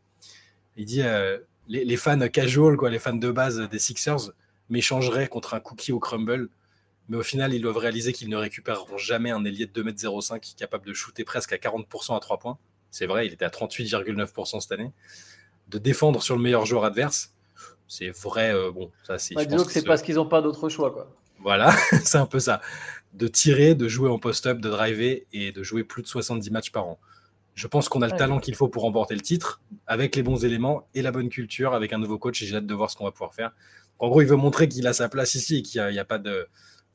Il 0.77 0.85
dit 0.85 1.03
euh, 1.03 1.39
les, 1.67 1.97
fans 1.97 2.29
casual, 2.29 2.77
quoi, 2.77 2.89
les 2.89 3.01
fans 3.01 3.15
de 3.15 3.31
base 3.33 3.69
des 3.69 3.79
Sixers, 3.81 4.31
m'échangeraient 4.71 5.27
contre 5.27 5.55
un 5.55 5.61
cookie 5.61 5.91
au 5.91 5.99
crumble. 5.99 6.49
Mais 7.09 7.17
au 7.17 7.23
final, 7.23 7.53
ils 7.53 7.63
doivent 7.63 7.79
réaliser 7.79 8.13
qu'ils 8.13 8.29
ne 8.29 8.37
récupéreront 8.37 8.99
jamais 8.99 9.31
un 9.31 9.45
ailier 9.45 9.67
de 9.67 9.83
2m05 9.83 10.57
capable 10.57 10.87
de 10.87 10.93
shooter 10.93 11.25
presque 11.25 11.53
à 11.53 11.57
40% 11.57 12.17
à 12.17 12.21
3 12.21 12.39
points. 12.39 12.59
C'est 12.91 13.07
vrai, 13.07 13.27
il 13.27 13.33
était 13.33 13.45
à 13.45 13.49
38,9% 13.49 14.61
cette 14.61 14.73
année 14.73 14.93
de 15.69 15.79
défendre 15.79 16.23
sur 16.23 16.37
le 16.37 16.43
meilleur 16.43 16.67
joueur 16.67 16.85
adverse. 16.85 17.33
C'est 17.89 18.11
vrai, 18.11 18.53
euh, 18.53 18.71
bon, 18.73 18.91
ça 19.07 19.19
c'est. 19.19 19.35
disons 19.47 19.65
que 19.65 19.73
c'est 19.73 19.85
parce 19.85 20.03
qu'ils 20.03 20.17
n'ont 20.17 20.29
pas 20.29 20.43
d'autre 20.43 20.69
choix, 20.69 20.91
quoi. 20.91 21.13
Voilà, 21.41 21.71
c'est 22.05 22.19
un 22.19 22.27
peu 22.27 22.41
ça. 22.41 22.61
De 23.15 23.29
tirer, 23.29 23.75
de 23.75 23.89
jouer 23.89 24.11
en 24.11 24.19
post-up, 24.19 24.59
de 24.59 24.69
driver 24.69 25.27
et 25.33 25.53
de 25.53 25.63
jouer 25.63 25.85
plus 25.85 26.03
de 26.03 26.09
70 26.09 26.51
matchs 26.51 26.71
par 26.71 26.87
an. 26.87 26.99
Je 27.55 27.67
pense 27.69 27.89
qu'on 27.89 28.03
a 28.03 28.07
le 28.07 28.17
talent 28.17 28.39
qu'il 28.39 28.55
faut 28.55 28.69
pour 28.69 28.83
remporter 28.83 29.15
le 29.15 29.23
titre, 29.23 29.63
avec 29.87 30.15
les 30.15 30.23
bons 30.23 30.45
éléments 30.45 30.89
et 30.95 31.01
la 31.01 31.11
bonne 31.11 31.31
culture, 31.31 31.73
avec 31.73 31.93
un 31.95 31.99
nouveau 31.99 32.19
coach, 32.19 32.43
et 32.43 32.47
j'ai 32.47 32.57
hâte 32.57 32.67
de 32.67 32.75
voir 32.75 32.91
ce 32.91 32.97
qu'on 32.97 33.05
va 33.05 33.13
pouvoir 33.13 33.35
faire. 33.35 33.53
En 33.99 34.09
gros, 34.09 34.21
il 34.21 34.29
veut 34.29 34.37
montrer 34.37 34.69
qu'il 34.69 34.87
a 34.87 34.93
sa 34.93 35.09
place 35.09 35.35
ici 35.37 35.59
et 35.59 35.63
qu'il 35.63 35.87
n'y 35.89 35.99
a, 35.99 36.05
pas 36.05 36.19
de. 36.19 36.49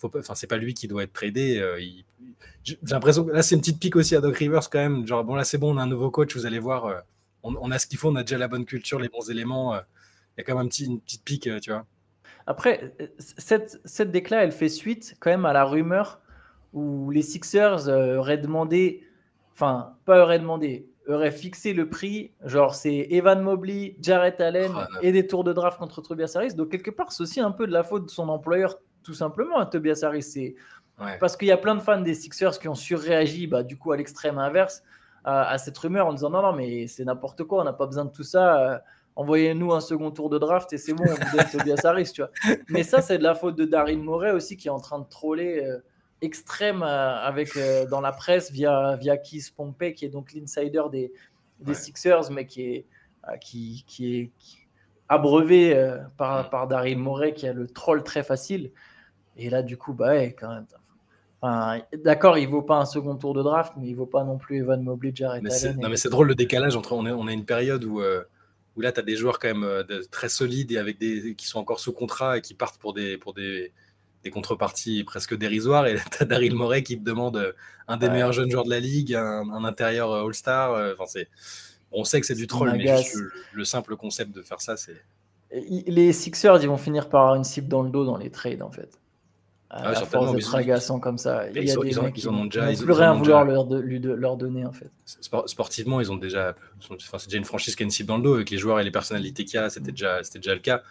Enfin, 0.03 0.35
c'est 0.35 0.47
pas 0.47 0.57
lui 0.57 0.75
qui 0.75 0.87
doit 0.87 1.03
être 1.03 1.13
tradé. 1.13 1.57
Euh, 1.57 1.79
j'ai 2.63 2.77
l'impression 2.83 3.25
que 3.25 3.31
là, 3.31 3.41
c'est 3.41 3.55
une 3.55 3.61
petite 3.61 3.79
pique 3.79 3.95
aussi 3.95 4.15
à 4.15 4.21
Doc 4.21 4.37
Rivers 4.37 4.69
quand 4.69 4.79
même. 4.79 5.07
Genre, 5.07 5.23
bon, 5.23 5.33
là, 5.33 5.43
c'est 5.43 5.57
bon, 5.57 5.73
on 5.73 5.77
a 5.77 5.83
un 5.83 5.87
nouveau 5.87 6.11
coach, 6.11 6.35
vous 6.35 6.45
allez 6.45 6.59
voir. 6.59 6.85
Euh, 6.85 6.99
on, 7.43 7.71
a 7.71 7.79
ce 7.79 7.87
qu'il 7.87 7.97
faut, 7.97 8.09
on 8.09 8.15
a 8.15 8.23
déjà 8.23 8.37
la 8.37 8.47
bonne 8.47 8.65
culture, 8.65 8.99
les 8.99 9.09
bons 9.09 9.29
éléments. 9.29 9.73
Euh, 9.73 9.79
il 10.37 10.41
y 10.41 10.41
a 10.41 10.43
quand 10.43 10.55
même 10.55 10.65
un 10.65 10.69
petit, 10.69 10.85
une 10.85 11.01
petite 11.01 11.23
pique, 11.23 11.49
tu 11.61 11.71
vois. 11.71 11.85
Après, 12.47 12.95
cette, 13.17 13.79
cette 13.85 14.31
elle 14.31 14.51
fait 14.51 14.69
suite 14.69 15.15
quand 15.19 15.29
même 15.29 15.45
à 15.45 15.53
la 15.53 15.63
rumeur 15.63 16.21
où 16.73 17.11
les 17.11 17.21
Sixers 17.21 17.87
auraient 17.87 18.37
demandé, 18.37 19.03
enfin, 19.53 19.95
pas 20.05 20.23
auraient 20.23 20.39
demandé, 20.39 20.89
auraient 21.07 21.31
fixé 21.31 21.73
le 21.73 21.89
prix, 21.89 22.31
genre 22.45 22.75
c'est 22.75 23.07
Evan 23.09 23.41
Mobley, 23.41 23.95
Jarrett 24.01 24.39
Allen 24.39 24.71
ah, 24.75 24.87
et 25.01 25.11
des 25.11 25.27
tours 25.27 25.43
de 25.43 25.53
draft 25.53 25.77
contre 25.77 26.01
Tobias 26.01 26.33
Harris. 26.35 26.53
Donc 26.53 26.69
quelque 26.69 26.91
part, 26.91 27.11
c'est 27.11 27.23
aussi 27.23 27.39
un 27.39 27.51
peu 27.51 27.67
de 27.67 27.71
la 27.71 27.83
faute 27.83 28.05
de 28.05 28.09
son 28.09 28.29
employeur, 28.29 28.79
tout 29.03 29.13
simplement, 29.13 29.57
à 29.57 29.65
Tobias 29.65 30.01
Harris. 30.03 30.23
C'est 30.23 30.55
parce 31.19 31.35
qu'il 31.35 31.47
y 31.47 31.51
a 31.51 31.57
plein 31.57 31.75
de 31.75 31.79
fans 31.79 32.01
des 32.01 32.13
Sixers 32.13 32.59
qui 32.59 32.67
ont 32.67 32.75
surréagi, 32.75 33.47
bah, 33.47 33.63
du 33.63 33.77
coup 33.77 33.91
à 33.91 33.97
l'extrême 33.97 34.37
inverse, 34.37 34.83
à, 35.23 35.57
cette 35.57 35.77
rumeur 35.77 36.07
en 36.07 36.13
disant 36.13 36.29
non 36.29 36.41
non 36.41 36.53
mais 36.53 36.87
c'est 36.87 37.03
n'importe 37.05 37.43
quoi, 37.43 37.61
on 37.61 37.63
n'a 37.63 37.73
pas 37.73 37.85
besoin 37.85 38.05
de 38.05 38.11
tout 38.11 38.23
ça. 38.23 38.59
Euh, 38.59 38.77
envoyez-nous 39.15 39.73
un 39.73 39.81
second 39.81 40.11
tour 40.11 40.29
de 40.29 40.37
draft 40.37 40.71
et 40.73 40.77
c'est 40.77 40.93
bon, 40.93 41.03
on 41.03 41.13
vous 41.13 41.37
donne 41.37 41.45
Tobias 41.51 41.81
Harris, 41.83 42.11
tu 42.13 42.21
vois. 42.21 42.31
Mais 42.69 42.83
ça, 42.83 43.01
c'est 43.01 43.17
de 43.17 43.23
la 43.23 43.35
faute 43.35 43.55
de 43.55 43.65
Daryl 43.65 43.99
Morey 43.99 44.31
aussi 44.31 44.57
qui 44.57 44.67
est 44.67 44.71
en 44.71 44.79
train 44.79 44.99
de 44.99 45.07
troller. 45.07 45.63
Euh, 45.63 45.79
extrême 46.23 46.83
euh, 46.83 47.17
avec, 47.17 47.57
euh, 47.57 47.87
dans 47.87 47.99
la 47.99 48.11
presse 48.11 48.51
via, 48.51 48.95
via 48.97 49.17
Keith 49.17 49.55
Pompey, 49.55 49.95
qui 49.95 50.05
est 50.05 50.09
donc 50.09 50.33
l'insider 50.33 50.83
des, 50.91 51.11
des 51.61 51.73
Sixers, 51.73 52.29
mais 52.29 52.45
qui 52.45 52.61
est, 52.61 52.85
qui, 53.39 53.83
qui 53.87 54.19
est 54.19 54.31
abreuvé 55.09 55.97
par, 56.17 56.51
par 56.51 56.67
Daryl 56.67 56.99
Morey, 56.99 57.33
qui 57.33 57.47
a 57.47 57.53
le 57.53 57.65
troll 57.65 58.03
très 58.03 58.21
facile. 58.21 58.71
Et 59.35 59.49
là, 59.49 59.63
du 59.63 59.77
coup, 59.77 59.93
bah 59.93 60.15
quand 60.27 60.49
même. 60.49 60.67
D'accord, 61.41 62.37
il 62.37 62.47
vaut 62.47 62.61
pas 62.61 62.77
un 62.77 62.85
second 62.85 63.15
tour 63.15 63.33
de 63.33 63.41
draft, 63.41 63.73
mais 63.77 63.87
il 63.87 63.95
vaut 63.95 64.05
pas 64.05 64.23
non 64.23 64.37
plus 64.37 64.57
Evan 64.57 64.83
Mobley, 64.83 65.11
Jared 65.13 65.45
Allen. 65.45 65.79
Non, 65.79 65.89
mais 65.89 65.97
c'est 65.97 66.09
drôle 66.09 66.27
le 66.27 66.35
décalage 66.35 66.75
entre. 66.75 66.93
On, 66.93 67.05
est, 67.05 67.11
on 67.11 67.27
a 67.27 67.33
une 67.33 67.45
période 67.45 67.83
où, 67.83 68.01
où 68.01 68.81
là, 68.81 68.91
tu 68.91 68.99
as 68.99 69.03
des 69.03 69.15
joueurs 69.15 69.39
quand 69.39 69.47
même 69.47 69.83
très 70.11 70.29
solides 70.29 70.71
et 70.71 70.77
avec 70.77 70.99
des, 70.99 71.35
qui 71.35 71.47
sont 71.47 71.59
encore 71.59 71.79
sous 71.79 71.93
contrat 71.93 72.37
et 72.37 72.41
qui 72.41 72.53
partent 72.53 72.79
pour 72.79 72.93
des, 72.93 73.17
pour 73.17 73.33
des, 73.33 73.71
des 74.23 74.29
contreparties 74.29 75.03
presque 75.03 75.35
dérisoires. 75.35 75.87
Et 75.87 75.95
tu 76.11 76.23
as 76.23 76.25
Daryl 76.25 76.55
Morey 76.55 76.83
qui 76.83 76.97
te 76.97 77.03
demande 77.03 77.37
euh, 77.37 77.53
un 77.87 77.97
des 77.97 78.09
meilleurs 78.09 78.33
jeunes 78.33 78.51
joueurs 78.51 78.65
de 78.65 78.69
la 78.69 78.79
ligue, 78.79 79.15
un, 79.15 79.63
intérieur 79.63 80.11
euh, 80.11 80.25
All-Star. 80.25 80.73
Euh, 80.73 80.93
enfin, 80.93 81.05
c'est... 81.07 81.29
On 81.93 82.05
sait 82.05 82.21
que 82.21 82.25
c'est 82.25 82.35
du 82.35 82.47
troll, 82.47 82.71
mais 82.77 83.03
le, 83.53 83.65
simple 83.65 83.97
concept 83.97 84.33
de 84.33 84.41
faire 84.41 84.61
ça, 84.61 84.77
c'est. 84.77 84.95
Les 85.51 86.13
Sixers, 86.13 86.63
ils 86.63 86.69
vont 86.69 86.77
finir 86.77 87.09
par 87.09 87.23
avoir 87.23 87.35
une 87.35 87.43
cible 87.43 87.67
dans 87.67 87.83
le 87.83 87.89
dos 87.89 88.05
dans 88.05 88.15
les 88.15 88.29
trades, 88.29 88.61
en 88.61 88.71
fait. 88.71 89.00
À 89.73 89.93
ah, 89.95 90.05
force 90.05 90.35
d'être 90.35 90.53
agaçant 90.53 90.99
comme 90.99 91.17
ça. 91.17 91.47
Il 91.49 91.55
y 91.55 91.71
a 91.71 91.75
des 91.77 92.01
mecs 92.01 92.13
qui 92.13 92.27
ont 92.27 92.43
déjà. 92.43 92.69
Ils 92.69 92.77
plus 92.77 92.91
rien 92.91 93.13
vouloir 93.13 93.45
leur, 93.45 93.65
leur, 93.69 94.35
donner, 94.35 94.65
en 94.65 94.73
fait. 94.73 94.91
Sportivement, 95.45 96.01
ils 96.01 96.11
ont 96.11 96.17
déjà. 96.17 96.55
Enfin, 96.91 97.17
c'est 97.17 97.27
déjà 97.27 97.37
une 97.37 97.45
franchise 97.45 97.77
qui 97.77 97.83
a 97.83 97.85
une 97.85 97.89
cible 97.89 98.09
dans 98.09 98.17
le 98.17 98.23
dos. 98.23 98.33
Avec 98.35 98.49
les 98.49 98.57
joueurs 98.57 98.81
et 98.81 98.83
les 98.83 98.91
personnalités 98.91 99.45
qu'il 99.45 99.55
y 99.55 99.57
a, 99.59 99.69
c'était 99.69 99.91
déjà, 99.91 100.21
c'était 100.23 100.39
déjà 100.39 100.55
le 100.55 100.59
cas. 100.59 100.81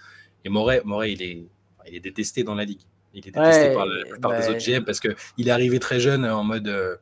Et 0.47 0.49
Moret, 0.49 0.81
Moret 0.87 1.13
il, 1.13 1.21
est, 1.21 1.47
il 1.89 1.95
est 1.95 2.01
détesté 2.01 2.43
dans 2.43 2.55
la 2.55 2.65
ligue. 2.65 2.81
Il 3.13 3.19
était 3.19 3.33
détesté 3.33 3.75
par 3.75 3.85
la 3.85 4.05
plupart 4.07 4.33
des 4.39 4.49
autres 4.49 4.65
GM 4.65 4.85
parce 4.85 5.01
qu'il 5.01 5.49
est 5.49 5.51
arrivé 5.51 5.79
très 5.79 6.01
jeune 6.01 6.25
en 6.25 6.45
mode 6.45 6.69
euh, 6.69 6.97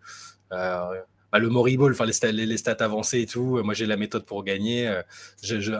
euh, 0.53 1.01
bah, 1.33 1.39
le 1.39 1.49
Moriball, 1.49 1.93
enfin 1.93 2.07
les, 2.07 2.13
stats, 2.13 2.33
les, 2.33 2.57
stats 2.57 2.77
avancées 2.81 3.21
et 3.21 3.27
tout. 3.27 3.63
Moi 3.63 3.75
j'ai 3.75 3.87
la 3.87 3.97
méthode 3.97 4.25
pour 4.25 4.45
gagner, 4.45 4.89
euh, 4.89 5.03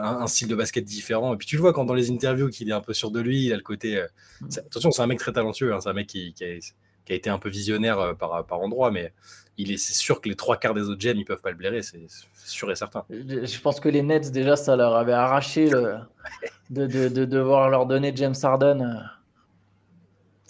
un, 0.01 0.27
style 0.27 0.47
de 0.47 0.55
basket 0.55 0.83
différent. 0.83 1.33
Et 1.33 1.37
puis 1.37 1.47
tu 1.47 1.55
le 1.55 1.61
vois 1.61 1.73
quand 1.73 1.85
dans 1.85 1.93
les 1.93 2.11
interviews 2.11 2.49
qu'il 2.49 2.69
est 2.69 2.73
un 2.73 2.81
peu 2.81 2.93
sûr 2.93 3.11
de 3.11 3.19
lui, 3.19 3.45
il 3.45 3.53
a 3.53 3.55
le 3.55 3.63
côté. 3.63 4.03
Mm. 4.41 4.47
attention, 4.57 4.91
c'est 4.91 5.01
un 5.01 5.07
mec 5.07 5.19
très 5.19 5.33
talentueux, 5.33 5.73
hein, 5.73 5.79
c'est 5.81 5.89
un 5.89 5.93
mec 5.93 6.07
qui, 6.07 6.33
qui, 6.33 6.43
a, 6.43 7.13
été 7.13 7.29
un 7.31 7.39
peu 7.39 7.49
visionnaire 7.49 8.15
par, 8.19 8.45
par 8.45 8.59
endroit, 8.59 8.91
mais 8.91 9.11
il 9.57 9.71
est, 9.71 9.77
c'est 9.77 9.93
sûr 9.93 10.21
que 10.21 10.29
les 10.29 10.35
trois 10.35 10.57
quarts 10.57 10.73
des 10.73 10.83
autres 10.83 10.99
GM 10.99 11.17
ils 11.17 11.25
peuvent 11.25 11.41
pas 11.41 11.49
le 11.49 11.57
blairer, 11.57 11.81
c'est, 11.81 11.99
sûr 12.45 12.71
et 12.71 12.75
certain. 12.75 13.03
Je 13.09 13.59
pense 13.59 13.79
que 13.79 13.89
les 13.89 14.01
Nets 14.03 14.31
déjà 14.31 14.55
ça 14.55 14.75
leur 14.75 14.95
avait 14.95 15.13
arraché 15.13 15.69
le, 15.69 15.95
de, 16.69 16.87
de, 16.87 17.09
de, 17.09 17.25
devoir 17.25 17.69
leur 17.69 17.85
donner 17.85 18.13
James 18.15 18.35
Harden. 18.41 19.09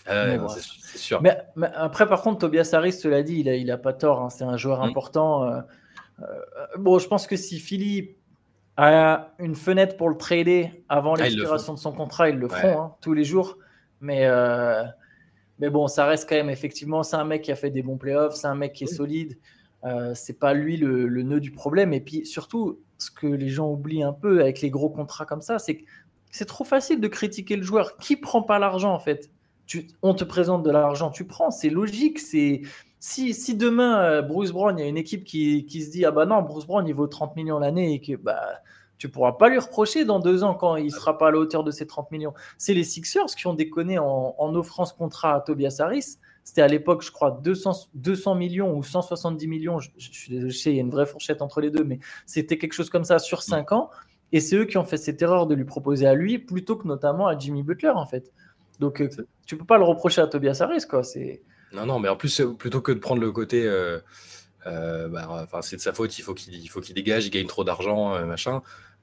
Ah 0.09 0.47
c'est 0.47 0.97
sûr. 0.97 1.21
Mais, 1.21 1.37
après, 1.75 2.07
par 2.07 2.21
contre, 2.21 2.39
Tobias 2.39 2.69
Harris, 2.73 2.93
cela 2.93 3.21
dit, 3.23 3.39
il 3.39 3.49
a, 3.49 3.55
il 3.55 3.69
a 3.71 3.77
pas 3.77 3.93
tort. 3.93 4.21
Hein, 4.21 4.29
c'est 4.29 4.43
un 4.43 4.57
joueur 4.57 4.79
mm. 4.79 4.89
important. 4.89 5.43
Euh, 5.43 5.61
euh, 6.21 6.25
bon, 6.77 6.99
je 6.99 7.07
pense 7.07 7.27
que 7.27 7.35
si 7.35 7.59
Philly 7.59 8.15
a 8.77 9.33
une 9.39 9.55
fenêtre 9.55 9.97
pour 9.97 10.09
le 10.09 10.17
trader 10.17 10.83
avant 10.89 11.13
ah, 11.13 11.23
l'expiration 11.23 11.73
de 11.73 11.79
son 11.79 11.91
contrat, 11.91 12.29
ils 12.29 12.37
le 12.37 12.47
feront 12.47 12.81
hein, 12.81 12.95
tous 13.01 13.13
les 13.13 13.23
jours. 13.23 13.57
Mais, 14.01 14.25
euh, 14.25 14.83
mais 15.59 15.69
bon, 15.69 15.87
ça 15.87 16.05
reste 16.05 16.27
quand 16.27 16.35
même 16.35 16.49
effectivement, 16.49 17.03
c'est 17.03 17.17
un 17.17 17.25
mec 17.25 17.41
qui 17.43 17.51
a 17.51 17.55
fait 17.55 17.69
des 17.69 17.83
bons 17.83 17.97
playoffs, 17.97 18.35
c'est 18.35 18.47
un 18.47 18.55
mec 18.55 18.73
qui 18.73 18.85
est 18.85 18.87
solide. 18.87 19.37
c'est 20.13 20.39
pas 20.39 20.53
lui 20.53 20.77
le, 20.77 21.07
le, 21.07 21.23
nœud 21.23 21.41
du 21.41 21.51
problème. 21.51 21.93
Et 21.93 21.99
puis 21.99 22.25
surtout, 22.25 22.79
ce 22.97 23.11
que 23.11 23.27
les 23.27 23.49
gens 23.49 23.69
oublient 23.69 24.03
un 24.03 24.13
peu 24.13 24.41
avec 24.41 24.61
les 24.61 24.69
gros 24.69 24.89
contrats 24.89 25.25
comme 25.25 25.41
ça, 25.41 25.59
c'est 25.59 25.75
que 25.75 25.83
c'est 26.31 26.45
trop 26.45 26.63
facile 26.63 27.01
de 27.01 27.07
critiquer 27.07 27.55
le 27.55 27.63
joueur. 27.63 27.97
Qui 27.97 28.15
prend 28.15 28.41
pas 28.41 28.59
l'argent 28.59 28.93
en 28.93 28.99
fait? 28.99 29.29
On 30.01 30.13
te 30.13 30.23
présente 30.23 30.63
de 30.63 30.71
l'argent, 30.71 31.11
tu 31.11 31.25
prends, 31.25 31.51
c'est 31.51 31.69
logique. 31.69 32.19
C'est 32.19 32.61
si, 32.99 33.33
si, 33.33 33.55
demain 33.55 34.01
euh, 34.01 34.21
Bruce 34.21 34.51
Brown, 34.51 34.77
il 34.77 34.81
y 34.81 34.85
a 34.85 34.87
une 34.87 34.97
équipe 34.97 35.23
qui, 35.23 35.65
se 35.69 35.91
dit 35.91 36.05
ah 36.05 36.11
bah 36.11 36.25
non, 36.25 36.41
Bruce 36.41 36.65
Brown 36.65 36.85
il 36.87 36.93
vaut 36.93 37.07
30 37.07 37.35
millions 37.35 37.59
l'année 37.59 37.93
et 37.93 38.01
que 38.01 38.15
bah 38.15 38.61
tu 38.99 39.07
pourras 39.07 39.31
pas 39.31 39.47
lui 39.47 39.57
reprocher 39.57 40.03
dans 40.03 40.19
deux 40.19 40.43
ans 40.43 40.53
quand 40.53 40.75
il 40.75 40.91
sera 40.91 41.17
pas 41.17 41.29
à 41.29 41.31
la 41.31 41.37
hauteur 41.37 41.63
de 41.63 41.71
ces 41.71 41.87
30 41.87 42.11
millions. 42.11 42.33
C'est 42.57 42.73
les 42.73 42.83
Sixers 42.83 43.27
qui 43.27 43.47
ont 43.47 43.53
déconné 43.53 43.97
en, 43.97 44.35
offrant 44.55 44.83
ce 44.83 44.93
contrat 44.93 45.35
à 45.35 45.39
Tobias 45.39 45.77
Harris. 45.79 46.17
C'était 46.43 46.61
à 46.61 46.67
l'époque, 46.67 47.01
je 47.01 47.11
crois, 47.11 47.39
200, 47.41 47.71
200 47.93 48.35
millions 48.35 48.75
ou 48.75 48.83
170 48.83 49.47
millions. 49.47 49.79
Je, 49.79 49.89
suis 49.97 50.33
désolé, 50.33 50.53
il 50.65 50.75
y 50.75 50.79
a 50.79 50.81
une 50.81 50.89
vraie 50.89 51.05
fourchette 51.05 51.41
entre 51.41 51.61
les 51.61 51.71
deux, 51.71 51.85
mais 51.85 51.99
c'était 52.25 52.57
quelque 52.57 52.73
chose 52.73 52.89
comme 52.89 53.05
ça 53.05 53.19
sur 53.19 53.41
5 53.41 53.71
ans. 53.71 53.89
Et 54.33 54.41
c'est 54.41 54.57
eux 54.57 54.65
qui 54.65 54.77
ont 54.77 54.83
fait 54.83 54.97
cette 54.97 55.21
erreur 55.21 55.47
de 55.47 55.55
lui 55.55 55.65
proposer 55.65 56.05
à 56.05 56.13
lui 56.13 56.37
plutôt 56.37 56.75
que 56.75 56.85
notamment 56.85 57.27
à 57.27 57.37
Jimmy 57.37 57.63
Butler, 57.63 57.93
en 57.95 58.05
fait. 58.05 58.33
Donc, 58.79 59.01
euh, 59.01 59.09
tu 59.45 59.57
peux 59.57 59.65
pas 59.65 59.77
le 59.77 59.83
reprocher 59.83 60.21
à 60.21 60.27
Tobias 60.27 60.59
Harris, 60.61 60.85
quoi. 60.89 61.03
C'est... 61.03 61.41
Non, 61.73 61.85
non, 61.85 61.99
mais 61.99 62.09
en 62.09 62.15
plus, 62.15 62.41
plutôt 62.57 62.81
que 62.81 62.91
de 62.91 62.99
prendre 62.99 63.21
le 63.21 63.31
côté. 63.31 63.67
Euh, 63.67 63.99
euh, 64.67 65.07
bah, 65.07 65.47
c'est 65.61 65.77
de 65.77 65.81
sa 65.81 65.93
faute, 65.93 66.17
il 66.17 66.21
faut 66.21 66.33
qu'il, 66.33 66.69
faut 66.69 66.81
qu'il 66.81 66.95
dégage, 66.95 67.25
il 67.25 67.29
gagne 67.29 67.47
trop 67.47 67.63
d'argent, 67.63 68.25
machin. 68.25 68.61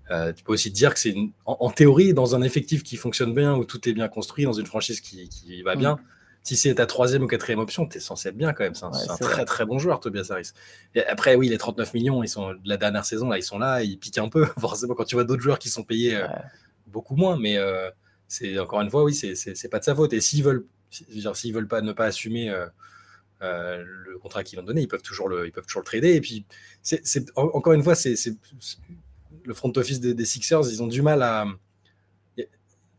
tu 0.09 0.45
peux 0.45 0.53
aussi 0.53 0.71
te 0.71 0.77
dire 0.77 0.93
que 0.93 1.01
c'est 1.01 1.15
en, 1.47 1.71
théorie, 1.71 2.13
dans 2.13 2.35
un 2.35 2.43
effectif 2.43 2.83
qui 2.83 2.97
fonctionne 2.97 3.35
bien, 3.35 3.55
où 3.55 3.65
tout 3.65 3.89
est 3.89 3.93
bien 3.93 4.09
construit, 4.09 4.45
dans 4.45 4.53
une 4.53 4.67
franchise 4.67 5.01
qui, 5.01 5.29
qui 5.29 5.63
va 5.63 5.75
bien, 5.75 5.95
mm. 5.95 6.01
si 6.43 6.57
c'est 6.57 6.75
ta 6.75 6.85
troisième 6.85 7.23
ou 7.23 7.27
quatrième 7.27 7.59
option, 7.59 7.87
tu 7.87 7.97
es 7.97 8.01
censé 8.01 8.29
être 8.29 8.37
bien 8.37 8.53
quand 8.53 8.65
même. 8.65 8.75
C'est 8.75 8.85
un, 8.85 9.17
très 9.17 9.47
très 9.47 9.65
bon 9.65 9.79
joueur, 9.79 10.01
Tobias 10.01 10.27
Harris. 10.31 10.51
Et 10.95 11.05
après, 11.07 11.37
oui, 11.37 11.49
les 11.49 11.59
39 11.59 11.95
millions, 11.95 12.23
ils 12.23 12.29
sont 12.29 12.55
la 12.65 12.77
dernière 12.77 13.07
saison, 13.07 13.31
là, 13.31 13.39
ils 13.39 13.43
sont 13.43 13.59
là, 13.59 13.83
ils 13.83 13.99
piquent 13.99 14.19
un 14.19 14.29
peu, 14.29 14.45
forcément, 14.59 14.95
quand 14.95 15.05
tu 15.05 15.15
vois 15.15 15.25
d'autres 15.25 15.43
joueurs 15.43 15.59
qui 15.59 15.71
sont 15.71 15.85
payés 15.85 16.21
beaucoup 16.87 17.17
moins, 17.17 17.39
mais 17.39 17.57
c'est 18.29 18.59
encore 18.59 18.81
une 18.81 18.91
fois, 18.91 19.05
oui, 19.05 19.15
c'est 19.15 19.69
pas 19.69 19.79
de 19.79 19.85
sa 19.85 19.95
faute. 19.95 20.13
Et 20.13 20.21
s'ils 20.21 20.43
veulent, 20.43 20.67
s'ils 20.91 21.55
veulent 21.55 21.69
pas 21.69 21.81
ne 21.81 21.93
pas 21.93 22.07
assumer 22.07 22.51
euh, 22.51 22.67
euh, 23.43 23.85
le 23.85 24.19
contrat 24.19 24.43
qu'ils 24.45 24.59
ont 24.59 24.65
donné, 24.65 24.83
ils 24.83 24.89
peuvent 24.89 25.03
toujours 25.03 25.29
le, 25.29 25.47
ils 25.47 25.53
peuvent 25.53 25.67
toujours 25.67 25.83
le 25.83 25.87
trader. 25.87 26.15
Et 26.15 26.21
puis, 26.21 26.45
c'est 26.83 27.31
encore 27.37 27.73
une 27.73 27.83
fois, 27.83 27.95
c'est 27.95 28.17
le 29.45 29.55
front 29.55 29.73
office 29.77 30.01
des, 30.01 30.25
Sixers, 30.25 30.69
ils 30.71 30.83
ont 30.83 30.89
du 30.89 31.03
mal 31.03 31.23
à 31.23 31.47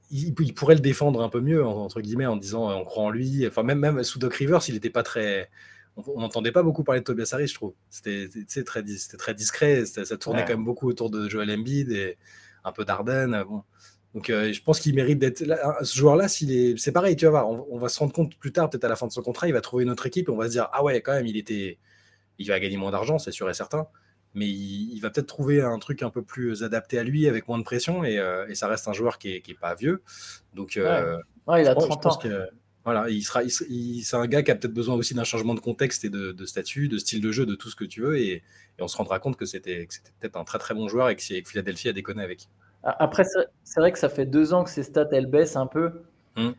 ils, 0.10 0.54
pourraient 0.54 0.76
le 0.76 0.82
défendre 0.82 1.22
un 1.22 1.30
peu 1.30 1.42
mieux, 1.42 1.66
entre 1.66 2.02
guillemets, 2.02 2.26
en 2.26 2.38
disant 2.38 2.72
on 2.72 2.86
croit 2.86 3.04
en 3.04 3.10
lui. 3.10 3.46
Enfin, 3.46 3.64
même, 3.64 3.80
même 3.80 4.04
sous 4.04 4.20
Doc 4.20 4.36
Rivers, 4.36 4.62
il 4.68 4.76
n'était 4.76 4.90
pas 4.90 5.04
très. 5.04 5.50
On 5.98 6.22
n'entendait 6.22 6.52
pas 6.52 6.64
beaucoup 6.64 6.84
parler 6.84 7.02
de 7.02 7.06
Tobias 7.06 7.30
Harris, 7.34 7.48
je 7.48 7.56
trouve. 7.56 7.74
C'était 7.90 8.30
très, 8.64 8.84
très 9.18 9.34
discret, 9.34 9.86
ça 9.86 10.18
tournait 10.18 10.44
quand 10.46 10.54
même 10.54 10.64
beaucoup 10.64 10.88
autour 10.88 11.10
de 11.10 11.28
Joel 11.28 11.50
Embiid 11.52 11.92
et 11.92 12.18
un 12.64 12.72
peu 12.72 12.86
d'Arden. 12.86 13.44
Bon. 13.50 13.64
Donc 14.18 14.32
euh, 14.32 14.52
je 14.52 14.64
pense 14.64 14.80
qu'il 14.80 14.96
mérite 14.96 15.20
d'être 15.20 15.42
là. 15.42 15.78
Ce 15.84 15.96
joueur-là, 15.96 16.28
s'il 16.28 16.52
est, 16.52 16.76
c'est 16.80 16.92
pareil, 16.92 17.16
tu 17.16 17.26
vas 17.26 17.30
voir. 17.30 17.50
On, 17.52 17.78
va 17.78 17.88
se 17.88 18.00
rendre 18.00 18.14
compte 18.14 18.36
plus 18.36 18.52
tard, 18.52 18.68
peut-être 18.68 18.86
à 18.86 18.88
la 18.88 18.96
fin 18.96 19.06
de 19.06 19.12
son 19.12 19.22
contrat, 19.22 19.48
il 19.48 19.54
va 19.54 19.62
trouver 19.62 19.84
une 19.84 19.92
autre 19.92 20.08
équipe 20.08 20.28
et 20.28 20.32
on 20.32 20.36
va 20.36 20.48
se 20.48 20.54
dire 20.54 20.68
ah 20.74 20.84
ouais, 20.84 21.02
quand 21.02 21.14
même, 21.14 21.28
il 21.28 21.38
était, 21.38 21.78
il 22.40 22.48
va 22.48 22.60
gagner 22.60 22.78
moins 22.78 22.90
d'argent, 22.90 23.20
c'est 23.20 23.32
sûr 23.32 23.48
et 23.48 23.54
certain. 23.54 23.86
Mais 24.34 24.48
il, 24.48 25.00
va 25.02 25.12
peut-être 25.12 25.28
trouver 25.28 25.62
un 25.62 25.78
truc 25.78 26.02
un 26.02 26.10
peu 26.10 26.24
plus 26.24 26.64
adapté 26.64 26.98
à 26.98 27.04
lui, 27.04 27.28
avec 27.28 27.48
moins 27.48 27.60
de 27.60 27.64
pression, 27.64 28.04
et, 28.04 28.18
euh, 28.18 28.52
ça 28.56 28.68
reste 28.68 28.88
un 28.88 28.94
joueur 28.94 29.20
qui 29.20 29.36
est, 29.36 29.60
pas 29.60 29.76
vieux. 29.76 30.02
Donc 30.56 30.78
euh, 30.78 31.20
ouais. 31.46 31.62
il 31.62 31.68
a 31.68 31.76
30 31.76 32.06
ans. 32.08 32.20
voilà, 32.86 33.12
il 33.12 33.22
sera, 33.22 33.48
c'est 33.48 34.18
un 34.18 34.26
gars 34.26 34.42
qui 34.42 34.50
a 34.50 34.56
peut-être 34.56 34.74
besoin 34.74 34.96
aussi 34.96 35.14
d'un 35.14 35.26
changement 35.26 35.54
de 35.54 35.60
contexte 35.60 36.06
et 36.06 36.10
de, 36.10 36.46
statut, 36.48 36.88
de 36.88 36.98
style 36.98 37.22
de 37.22 37.32
jeu, 37.32 37.46
de 37.46 37.54
tout 37.54 37.70
ce 37.70 37.76
que 37.76 37.86
tu 37.86 38.02
veux, 38.02 38.20
et, 38.20 38.42
on 38.80 38.88
se 38.88 38.98
rendra 38.98 39.20
compte 39.20 39.38
que 39.38 39.46
c'était, 39.46 39.88
peut-être 40.20 40.38
un 40.38 40.44
très 40.44 40.58
très 40.58 40.74
bon 40.74 40.88
joueur 40.88 41.10
et 41.10 41.16
que, 41.16 41.22
que 41.22 41.50
Philadelphie 41.50 41.90
a 41.90 41.94
déconné 41.94 42.24
avec. 42.24 42.48
Après, 42.84 43.24
c'est 43.64 43.80
vrai 43.80 43.92
que 43.92 44.00
ça 44.00 44.10
fait 44.10 44.26
deux 44.26 44.54
ans 44.54 44.64
que 44.64 44.70
ces 44.70 44.84
stats, 44.84 45.10
elles 45.12 45.26
baissent 45.26 45.56
un 45.56 45.68
peu. 45.68 46.04
Hmm. 46.36 46.52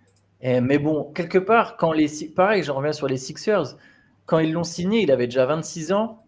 mais 0.42 0.78
bon, 0.78 1.04
quelque 1.12 1.38
part, 1.38 1.76
quand 1.76 1.92
les, 1.92 2.08
pareil, 2.34 2.62
je 2.62 2.72
reviens 2.72 2.92
sur 2.92 3.06
les 3.06 3.16
Sixers, 3.16 3.76
quand 4.26 4.38
ils 4.40 4.52
l'ont 4.52 4.64
signé, 4.64 5.02
il 5.02 5.10
avait 5.10 5.26
déjà 5.26 5.46
26 5.46 5.92
ans. 5.92 6.24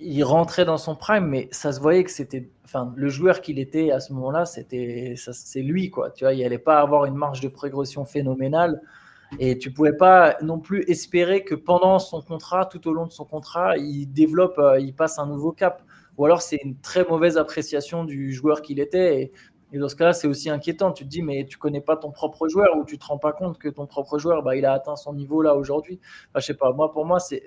il 0.00 0.22
rentrait 0.24 0.64
dans 0.64 0.76
son 0.76 0.96
prime, 0.96 1.26
mais 1.26 1.48
ça 1.52 1.72
se 1.72 1.80
voyait 1.80 2.04
que 2.04 2.10
c'était, 2.10 2.50
enfin, 2.64 2.92
le 2.96 3.08
joueur 3.08 3.40
qu'il 3.40 3.58
était 3.58 3.92
à 3.92 4.00
ce 4.00 4.12
moment-là, 4.12 4.44
c'était, 4.44 5.14
c'est 5.16 5.62
lui, 5.62 5.90
quoi. 5.90 6.10
Tu 6.10 6.24
vois, 6.24 6.34
il 6.34 6.42
n'allait 6.42 6.58
pas 6.58 6.80
avoir 6.80 7.06
une 7.06 7.14
marge 7.14 7.40
de 7.40 7.48
progression 7.48 8.04
phénoménale, 8.04 8.80
et 9.38 9.58
tu 9.58 9.70
pouvais 9.72 9.96
pas 9.96 10.36
non 10.42 10.58
plus 10.58 10.82
espérer 10.88 11.44
que 11.44 11.54
pendant 11.54 11.98
son 11.98 12.20
contrat, 12.20 12.66
tout 12.66 12.86
au 12.88 12.92
long 12.92 13.06
de 13.06 13.12
son 13.12 13.24
contrat, 13.24 13.76
il 13.76 14.06
développe, 14.06 14.58
euh, 14.58 14.78
il 14.78 14.94
passe 14.94 15.18
un 15.18 15.26
nouveau 15.26 15.52
cap. 15.52 15.82
Ou 16.16 16.24
alors 16.24 16.42
c'est 16.42 16.60
une 16.62 16.78
très 16.78 17.04
mauvaise 17.04 17.36
appréciation 17.36 18.04
du 18.04 18.32
joueur 18.32 18.62
qu'il 18.62 18.80
était. 18.80 19.22
Et, 19.22 19.32
dans 19.78 19.88
ce 19.88 19.96
cas-là, 19.96 20.12
c'est 20.12 20.28
aussi 20.28 20.50
inquiétant. 20.50 20.92
Tu 20.92 21.02
te 21.02 21.08
dis, 21.08 21.20
mais 21.20 21.46
tu 21.46 21.58
connais 21.58 21.80
pas 21.80 21.96
ton 21.96 22.12
propre 22.12 22.46
joueur 22.46 22.76
ou 22.76 22.84
tu 22.84 22.96
te 22.96 23.06
rends 23.06 23.18
pas 23.18 23.32
compte 23.32 23.58
que 23.58 23.68
ton 23.68 23.86
propre 23.86 24.18
joueur, 24.18 24.44
bah, 24.44 24.54
il 24.54 24.64
a 24.64 24.72
atteint 24.72 24.94
son 24.94 25.12
niveau 25.12 25.42
là 25.42 25.56
aujourd'hui. 25.56 25.98
Je 26.36 26.40
sais 26.40 26.54
pas. 26.54 26.72
Moi, 26.72 26.92
pour 26.92 27.04
moi, 27.04 27.18
c'est 27.18 27.42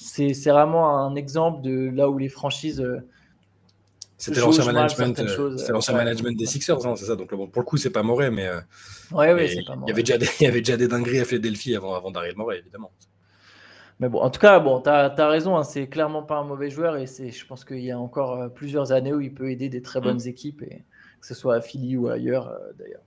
c'est 0.00 0.50
vraiment 0.50 0.98
un 0.98 1.14
exemple 1.14 1.60
de 1.62 1.90
là 1.90 2.08
où 2.08 2.18
les 2.18 2.28
franchises. 2.28 2.80
Euh, 2.80 3.00
c'était 4.16 4.40
l'ancien 4.40 4.64
management, 4.64 5.18
euh, 5.18 5.56
l'ancien 5.70 5.94
management 5.94 6.36
des 6.36 6.44
Sixers, 6.44 6.86
hein, 6.86 6.94
c'est 6.94 7.06
ça. 7.06 7.16
Donc 7.16 7.34
bon, 7.34 7.48
pour 7.48 7.62
le 7.62 7.66
coup, 7.66 7.78
c'est 7.78 7.90
pas 7.90 8.02
mauvais, 8.02 8.30
mais, 8.30 8.46
euh, 8.46 8.60
ouais, 9.12 9.46
il 9.46 9.64
y 9.88 9.90
avait 9.90 10.02
déjà 10.02 10.18
des, 10.18 10.28
il 10.40 10.44
y 10.44 10.46
avait 10.46 10.60
déjà 10.60 10.76
des 10.76 10.88
dingueries 10.88 11.20
à 11.20 11.24
Philadelphie 11.24 11.74
avant, 11.74 11.94
avant 11.94 12.10
d'arriver 12.10 12.34
Morey, 12.36 12.58
évidemment. 12.58 12.92
Mais 14.00 14.08
bon, 14.08 14.20
en 14.20 14.30
tout 14.30 14.40
cas, 14.40 14.58
bon, 14.58 14.80
tu 14.80 14.88
as, 14.88 15.28
raison, 15.28 15.56
hein, 15.56 15.62
c'est 15.62 15.86
clairement 15.88 16.22
pas 16.22 16.38
un 16.38 16.44
mauvais 16.44 16.70
joueur 16.70 16.96
et 16.96 17.06
je 17.06 17.46
pense 17.46 17.64
qu'il 17.64 17.80
y 17.80 17.90
a 17.90 17.98
encore 17.98 18.52
plusieurs 18.52 18.92
années 18.92 19.12
où 19.12 19.20
il 19.20 19.32
peut 19.32 19.50
aider 19.50 19.68
des 19.68 19.82
très 19.82 20.00
bonnes 20.00 20.22
mm. 20.24 20.28
équipes, 20.28 20.62
et 20.62 20.84
que 21.20 21.26
ce 21.26 21.34
soit 21.34 21.56
à 21.56 21.60
Philly 21.60 21.96
ou 21.96 22.08
ailleurs 22.08 22.52
d'ailleurs. 22.78 23.02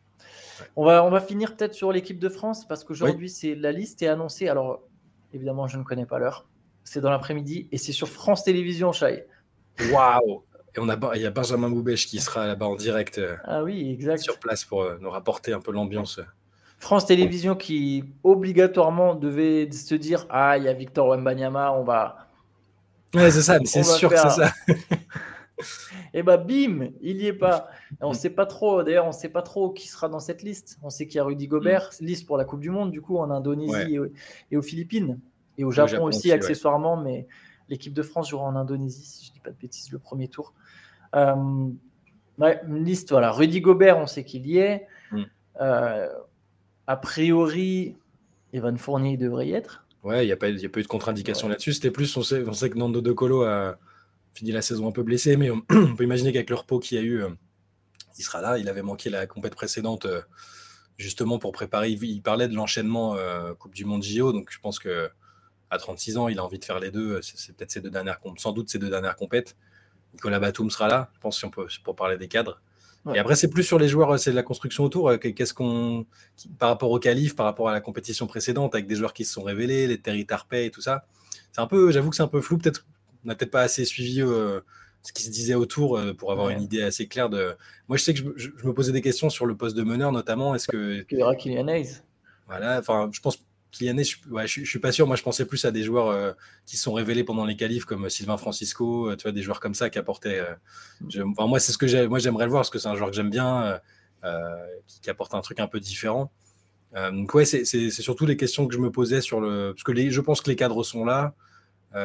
On, 0.75 0.85
va, 0.85 1.03
on 1.03 1.09
va 1.09 1.19
finir 1.19 1.55
peut-être 1.55 1.73
sur 1.73 1.91
l'équipe 1.91 2.19
de 2.19 2.29
France 2.29 2.67
parce 2.67 2.83
qu'aujourd'hui, 2.83 3.29
c'est 3.29 3.55
la 3.55 3.71
liste 3.71 4.03
est 4.03 4.07
annoncée. 4.07 4.47
Alors, 4.47 4.83
évidemment, 5.33 5.67
je 5.67 5.77
ne 5.77 5.83
connais 5.83 6.05
pas 6.05 6.19
l'heure 6.19 6.45
c'est 6.83 7.01
dans 7.01 7.09
l'après-midi 7.09 7.67
et 7.71 7.77
c'est 7.77 7.91
sur 7.91 8.07
France 8.07 8.43
Télévisions, 8.43 8.91
Chai. 8.91 9.25
Waouh 9.91 10.43
Et 10.75 10.79
on 10.79 10.89
a, 10.89 11.15
il 11.15 11.21
y 11.21 11.25
a 11.25 11.31
Benjamin 11.31 11.69
Moubèche 11.69 12.07
qui 12.07 12.19
sera 12.19 12.47
là-bas 12.47 12.67
en 12.67 12.75
direct 12.75 13.17
euh, 13.17 13.35
ah 13.45 13.63
oui, 13.63 13.91
exact. 13.91 14.19
sur 14.19 14.39
place 14.39 14.65
pour 14.65 14.83
euh, 14.83 14.97
nous 15.01 15.09
rapporter 15.09 15.53
un 15.53 15.59
peu 15.59 15.71
l'ambiance. 15.71 16.19
France 16.83 17.05
Télévisions 17.05 17.55
qui 17.55 18.03
obligatoirement 18.23 19.15
devait 19.15 19.71
se 19.71 19.95
dire 19.95 20.25
Ah, 20.29 20.57
il 20.57 20.65
y 20.65 20.67
a 20.67 20.73
Victor 20.73 21.07
Wembanyama, 21.07 21.71
on 21.71 21.83
va. 21.83 22.27
Ouais, 23.13 23.31
c'est 23.31 23.41
ça, 23.41 23.57
c'est 23.63 23.83
sûr 23.83 24.09
que 24.09 24.17
c'est 24.17 24.29
ça. 24.29 24.51
et 26.13 26.23
bah 26.23 26.35
bim, 26.35 26.89
il 27.01 27.21
y 27.21 27.27
est 27.27 27.33
pas. 27.33 27.69
on 28.01 28.09
ne 28.09 28.13
sait 28.13 28.29
pas 28.29 28.45
trop, 28.45 28.83
d'ailleurs, 28.83 29.05
on 29.05 29.13
sait 29.13 29.29
pas 29.29 29.41
trop 29.41 29.69
qui 29.69 29.87
sera 29.87 30.09
dans 30.09 30.19
cette 30.19 30.43
liste. 30.43 30.77
On 30.83 30.89
sait 30.89 31.07
qu'il 31.07 31.15
y 31.15 31.19
a 31.19 31.23
Rudy 31.23 31.47
Gobert, 31.47 31.91
mm. 32.01 32.05
liste 32.05 32.27
pour 32.27 32.37
la 32.37 32.43
Coupe 32.43 32.59
du 32.59 32.69
Monde, 32.69 32.91
du 32.91 33.01
coup, 33.01 33.17
en 33.17 33.31
Indonésie 33.31 33.97
et, 34.51 34.57
aux 34.57 34.61
Philippines. 34.61 35.19
Et 35.57 35.63
au 35.63 35.71
Japon, 35.71 36.03
aussi, 36.03 36.33
accessoirement, 36.33 36.97
mais 36.97 37.27
l'équipe 37.69 37.93
de 37.93 38.03
France 38.03 38.29
jouera 38.29 38.43
en 38.43 38.57
Indonésie, 38.57 39.05
si 39.05 39.25
je 39.25 39.29
ne 39.29 39.33
dis 39.35 39.39
pas 39.39 39.51
de 39.51 39.57
bêtises, 39.57 39.89
le 39.93 39.99
premier 39.99 40.27
tour. 40.27 40.53
Euh, 41.15 41.33
une 42.39 42.83
liste, 42.83 43.11
voilà. 43.11 43.31
Rudy 43.31 43.61
Gobert, 43.61 43.97
on 43.99 44.07
sait 44.07 44.25
qu'il 44.25 44.45
y 44.47 44.57
est. 44.57 44.85
Mm. 45.11 45.23
Euh, 45.61 46.09
a 46.87 46.97
priori, 46.97 47.95
Evan 48.51 48.77
Fournier 48.77 49.17
devrait 49.17 49.47
y 49.47 49.53
être. 49.53 49.85
Ouais, 50.03 50.23
il 50.23 50.27
n'y 50.27 50.33
a, 50.33 50.37
pas, 50.37 50.47
a 50.47 50.69
pas 50.69 50.79
eu 50.79 50.83
de 50.83 50.87
contre-indication 50.87 51.47
là-dessus. 51.47 51.73
C'était 51.73 51.91
plus, 51.91 52.15
on 52.17 52.23
sait, 52.23 52.43
on 52.45 52.53
sait 52.53 52.69
que 52.69 52.77
Nando 52.77 53.01
De 53.01 53.13
Colo 53.13 53.43
a 53.43 53.77
fini 54.33 54.51
la 54.51 54.61
saison 54.61 54.87
un 54.87 54.91
peu 54.91 55.03
blessé, 55.03 55.37
mais 55.37 55.49
on, 55.49 55.61
peut 55.95 56.03
imaginer 56.03 56.33
qu'avec 56.33 56.49
le 56.49 56.55
repos 56.55 56.79
qu'il 56.79 56.97
y 56.97 57.01
a 57.01 57.03
eu, 57.03 57.23
euh, 57.23 57.29
il 58.17 58.23
sera 58.23 58.41
là. 58.41 58.57
Il 58.57 58.67
avait 58.67 58.81
manqué 58.81 59.09
la 59.09 59.27
compète 59.27 59.55
précédente, 59.55 60.07
justement 60.97 61.39
pour 61.39 61.51
préparer. 61.51 61.89
Il, 61.91 62.21
parlait 62.21 62.47
de 62.47 62.55
l'enchaînement 62.55 63.15
Coupe 63.57 63.73
du 63.73 63.85
Monde 63.85 64.03
JO, 64.03 64.33
donc 64.33 64.49
je 64.51 64.59
pense 64.59 64.77
que 64.77 65.09
à 65.71 65.77
36 65.77 66.17
ans, 66.17 66.27
il 66.27 66.37
a 66.37 66.43
envie 66.43 66.59
de 66.59 66.65
faire 66.65 66.79
les 66.79 66.91
deux. 66.91 67.19
C'est 67.23 67.55
peut-être 67.55 67.71
ses 67.71 67.81
deux 67.81 67.89
dernières, 67.89 68.19
sans 68.37 68.51
doute 68.51 68.69
ses 68.69 68.77
deux 68.77 68.89
dernières 68.89 69.15
compètes. 69.15 69.55
Nicolas 70.13 70.39
Batum 70.39 70.69
sera 70.69 70.87
là, 70.87 71.09
je 71.15 71.19
pense, 71.19 71.39
si 71.39 71.45
on 71.45 71.49
peut, 71.49 71.67
pour 71.83 71.95
parler 71.95 72.17
des 72.17 72.27
cadres. 72.27 72.61
Et 73.13 73.19
après, 73.19 73.35
c'est 73.35 73.49
plus 73.49 73.63
sur 73.63 73.77
les 73.77 73.89
joueurs, 73.89 74.17
c'est 74.17 74.31
de 74.31 74.35
la 74.35 74.43
construction 74.43 74.83
autour. 74.83 75.09
Euh, 75.09 75.17
qu'est-ce 75.17 75.53
qu'on, 75.53 76.05
par 76.57 76.69
rapport 76.69 76.89
au 76.91 76.99
qualif, 76.99 77.35
par 77.35 77.45
rapport 77.45 77.67
à 77.67 77.73
la 77.73 77.81
compétition 77.81 78.27
précédente, 78.27 78.75
avec 78.75 78.87
des 78.87 78.95
joueurs 78.95 79.13
qui 79.13 79.25
se 79.25 79.33
sont 79.33 79.43
révélés, 79.43 79.87
les 79.87 79.99
Terry 79.99 80.25
Tarpey 80.25 80.67
et 80.67 80.71
tout 80.71 80.81
ça. 80.81 81.05
C'est 81.51 81.59
un 81.59 81.67
peu, 81.67 81.91
j'avoue 81.91 82.09
que 82.09 82.15
c'est 82.15 82.23
un 82.23 82.27
peu 82.27 82.39
flou. 82.39 82.57
Peut-être, 82.57 82.85
on 83.25 83.27
n'a 83.27 83.35
peut-être 83.35 83.51
pas 83.51 83.61
assez 83.61 83.83
suivi 83.83 84.21
euh, 84.21 84.61
ce 85.01 85.11
qui 85.11 85.23
se 85.23 85.29
disait 85.29 85.53
autour 85.53 85.97
euh, 85.97 86.13
pour 86.13 86.31
avoir 86.31 86.49
une 86.49 86.61
idée 86.61 86.81
assez 86.81 87.07
claire 87.07 87.29
de. 87.29 87.55
Moi, 87.89 87.97
je 87.97 88.03
sais 88.03 88.13
que 88.13 88.21
je, 88.37 88.49
me 88.63 88.73
posais 88.73 88.93
des 88.93 89.01
questions 89.01 89.29
sur 89.29 89.45
le 89.45 89.55
poste 89.55 89.75
de 89.75 89.83
meneur, 89.83 90.13
notamment. 90.13 90.55
Est-ce 90.55 90.67
que. 90.67 91.05
Il 91.11 91.19
y 91.19 91.23
aura 91.23 91.35
Kylian 91.35 91.67
Voilà, 92.47 92.79
enfin, 92.79 93.09
je 93.11 93.19
pense 93.19 93.43
Kylian, 93.73 93.97
je, 94.03 94.29
ouais, 94.29 94.47
je, 94.47 94.63
suis 94.63 94.79
pas 94.79 94.91
sûr. 94.91 95.07
Moi, 95.07 95.15
je 95.15 95.23
pensais 95.23 95.45
plus 95.45 95.65
à 95.65 95.71
des 95.71 95.83
joueurs 95.83 96.09
euh, 96.09 96.31
qui 96.65 96.77
se 96.77 96.83
sont 96.83 96.93
révélés 96.93 97.23
pendant 97.23 97.43
les 97.43 97.55
qualifs, 97.55 97.85
comme 97.85 98.07
Sylvain 98.07 98.37
Francisco, 98.37 99.09
euh, 99.09 99.15
tu 99.15 99.23
vois, 99.23 99.31
des 99.31 99.41
joueurs 99.41 99.59
comme 99.59 99.73
ça 99.73 99.89
qui 99.89 99.97
apportaient. 99.97 100.39
Euh, 100.39 101.25
moi, 101.25 101.59
c'est 101.59 101.71
ce 101.71 101.77
que. 101.79 102.05
Moi, 102.05 102.19
j'aimerais 102.19 102.45
le 102.45 102.51
voir 102.51 102.61
parce 102.61 102.69
que 102.69 102.77
c'est 102.77 102.87
un 102.87 102.95
joueur 102.95 103.09
que 103.09 103.15
j'aime 103.15 103.31
bien, 103.31 103.81
qui, 105.01 105.09
apporte 105.09 105.33
un 105.33 105.41
truc 105.41 105.59
un 105.59 105.67
peu 105.67 105.79
différent. 105.79 106.31
donc, 106.93 107.33
ouais, 107.33 107.45
c'est 107.45 107.89
surtout 107.89 108.27
les 108.27 108.37
questions 108.37 108.67
que 108.67 108.75
je 108.75 108.79
me 108.79 108.91
posais 108.91 109.21
sur 109.21 109.41
le. 109.41 109.73
Parce 109.73 109.83
que 109.83 110.09
je 110.09 110.21
pense 110.21 110.41
que 110.41 110.49
les 110.49 110.55
cadres 110.55 110.83
sont 110.83 111.03
là 111.03 111.33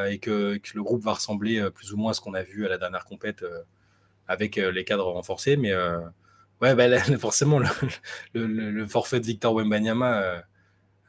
et 0.09 0.18
que, 0.18 0.59
le 0.74 0.83
groupe 0.83 1.04
va 1.04 1.12
ressembler 1.12 1.70
plus 1.70 1.92
ou 1.92 1.98
moins 1.98 2.12
à 2.12 2.14
ce 2.14 2.22
qu'on 2.22 2.35
a 2.35 2.42
vu 2.42 2.64
à 2.64 2.70
la 2.70 2.78
dernière 2.78 3.04
compète 3.04 3.44
avec 4.26 4.57
les 4.57 4.85
cadres 4.85 5.07
renforcés. 5.07 5.59
Mais 5.59 5.74
ouais, 6.62 6.74
bah, 6.74 6.98
forcément, 7.18 7.61
le, 8.33 8.87
forfait 8.87 9.20
de 9.20 9.26
Victor 9.26 9.54
Wembanyama 9.54 10.42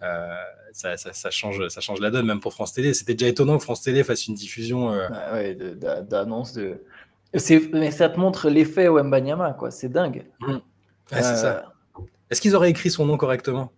euh, 0.02 0.34
ça, 0.72 0.98
ça, 0.98 1.30
change, 1.30 1.68
ça 1.68 1.82
change 1.82 2.00
la 2.00 2.12
donne, 2.12 2.26
même 2.26 2.40
pour 2.40 2.54
France 2.54 2.74
Télé. 2.74 2.94
C'était 2.94 3.14
déjà 3.14 3.28
étonnant 3.28 3.58
que 3.58 3.64
France 3.64 3.82
Télé 3.82 4.04
fasse 4.04 4.28
une 4.28 4.36
diffusion. 4.36 4.92
Euh... 4.92 5.08
Ah 5.12 6.02
d'annonce 6.04 6.54
de. 6.54 6.82
Mais 7.74 7.92
ça 7.92 8.10
te 8.10 8.20
montre 8.20 8.50
l'effet 8.50 8.88
Wembanyama, 8.88 9.54
quoi. 9.54 9.72
C'est 9.72 9.90
dingue. 9.90 10.26
Mmh. 10.40 10.58
c'est 11.12 11.22
ça. 11.22 11.58
Euh, 11.98 12.02
Est-ce 12.30 12.42
qu'ils 12.42 12.56
auraient 12.56 12.70
écrit 12.70 12.90
son 12.90 13.06
nom 13.06 13.18
correctement 13.18 13.72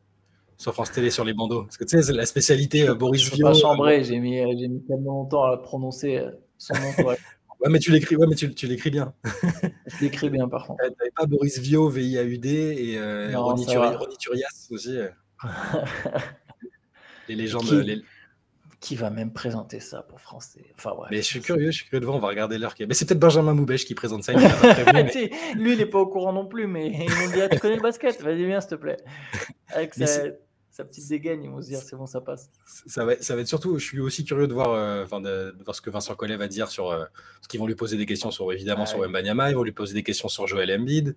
sur 0.58 0.74
France 0.74 0.92
Télé 0.92 1.10
sur 1.10 1.26
les 1.26 1.34
bandeaux? 1.34 1.64
Parce 1.64 1.78
que 1.78 1.84
tu 1.84 1.98
sais, 1.98 2.04
c'est 2.04 2.14
la 2.14 2.26
spécialité 2.26 2.88
euh, 2.88 2.96
Boris 2.96 3.30
Vian. 3.34 3.54
Je 3.54 3.60
pas 3.60 3.68
chambré, 3.68 4.04
j'ai 4.04 4.20
mis, 4.20 4.38
j'ai 4.58 4.68
mis 4.68 4.82
tellement 4.84 5.14
longtemps 5.14 5.44
à 5.44 5.58
prononcer 5.58 6.24
son 6.58 6.74
nom 6.76 6.94
correctement. 6.94 7.28
Ouais, 7.64 7.70
mais 7.70 7.78
tu 7.78 7.92
l'écris, 7.92 8.16
ouais, 8.16 8.26
mais 8.28 8.34
tu, 8.34 8.52
tu 8.56 8.66
l'écris 8.66 8.90
bien. 8.90 9.14
je 9.86 10.02
l'écris 10.02 10.32
bien, 10.32 10.50
par 10.50 10.66
contre. 10.66 10.82
T'avais 10.82 11.12
pas 11.16 11.28
Boris 11.28 11.60
Vio, 11.60 11.90
VIAUD 11.90 12.46
et 12.48 12.98
euh, 12.98 13.38
Ronny, 13.38 13.68
Turias 14.18 14.68
aussi. 14.72 14.98
les 17.28 17.36
légendes. 17.36 17.64
Qui, 17.64 17.84
les... 17.84 18.02
qui, 18.80 18.96
va 18.96 19.10
même 19.10 19.34
présenter 19.34 19.80
ça 19.80 20.04
pour 20.04 20.20
enfin, 20.34 20.94
Mais 21.10 21.18
je 21.18 21.22
suis 21.22 21.42
curieux, 21.42 21.72
je 21.72 21.78
suis 21.78 21.86
curieux 21.86 22.02
de 22.02 22.06
voir, 22.06 22.18
on 22.18 22.22
va 22.22 22.28
regarder 22.28 22.58
l'heure. 22.58 22.76
Mais 22.80 22.94
c'est 22.94 23.06
peut-être 23.06 23.20
Benjamin 23.20 23.54
Moubèche 23.54 23.86
qui 23.86 23.96
présente 23.96 24.24
ça. 24.24 24.34
Lui, 25.56 25.74
il 25.74 25.78
n'est 25.78 25.86
pas 25.86 26.00
au 26.00 26.08
courant 26.08 26.34
non 26.34 26.46
plus, 26.46 26.68
mais 26.68 26.88
ils 26.88 27.00
m'ont 27.00 27.34
dit 27.34 27.42
ah, 27.42 27.50
Tu 27.50 27.60
connais 27.60 27.76
le 27.76 27.82
basket? 27.82 28.22
Vas-y, 28.22 28.46
viens, 28.46 28.62
s'il 28.62 28.72
te 28.72 28.76
plaît. 28.76 28.98
Avec 29.70 29.94
sa, 29.94 30.86
petite 30.86 31.10
dégaine, 31.10 31.44
ils 31.44 31.50
vont 31.50 31.62
se 31.62 31.68
dire 31.68 31.80
C'est 31.80 31.96
bon, 31.96 32.08
ça 32.08 32.22
passe. 32.22 32.50
Ça 32.66 33.06
va, 33.06 33.16
ça 33.22 33.36
va 33.36 33.42
être 33.42 33.48
surtout, 33.48 33.78
je 33.78 33.86
suis 33.86 34.00
aussi 34.00 34.26
curieux 34.26 34.48
de 34.48 34.54
voir, 34.54 34.72
euh, 34.72 35.06
de, 35.06 35.56
voir 35.64 35.76
ce 35.76 35.82
que 35.82 35.92
Vincent 35.92 36.16
Collet 36.16 36.38
va 36.38 36.48
dire 36.48 36.70
sur. 36.70 36.90
Euh, 36.90 37.06
ce 37.42 37.48
qu'ils 37.48 37.60
vont 37.60 37.68
lui 37.68 37.76
poser 37.76 37.98
des 37.98 38.06
questions 38.06 38.32
sur, 38.32 38.52
évidemment, 38.52 38.86
sur 38.86 39.08
Mbanyama, 39.08 39.50
ils 39.52 39.56
vont 39.56 39.64
lui 39.64 39.74
poser 39.74 39.94
des 39.94 40.04
questions 40.04 40.28
sur 40.28 40.48
Joel 40.48 40.72
Embiid. 40.72 41.16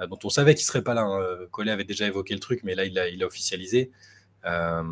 Euh, 0.00 0.06
dont 0.06 0.18
on 0.24 0.28
savait 0.28 0.54
qu'il 0.54 0.64
serait 0.64 0.82
pas 0.82 0.94
là. 0.94 1.02
Hein. 1.02 1.46
Collet 1.50 1.72
avait 1.72 1.84
déjà 1.84 2.06
évoqué 2.06 2.34
le 2.34 2.40
truc, 2.40 2.60
mais 2.64 2.74
là, 2.74 2.84
il 2.84 2.98
a, 2.98 3.08
il 3.08 3.22
a 3.22 3.26
officialisé. 3.26 3.90
Euh, 4.46 4.82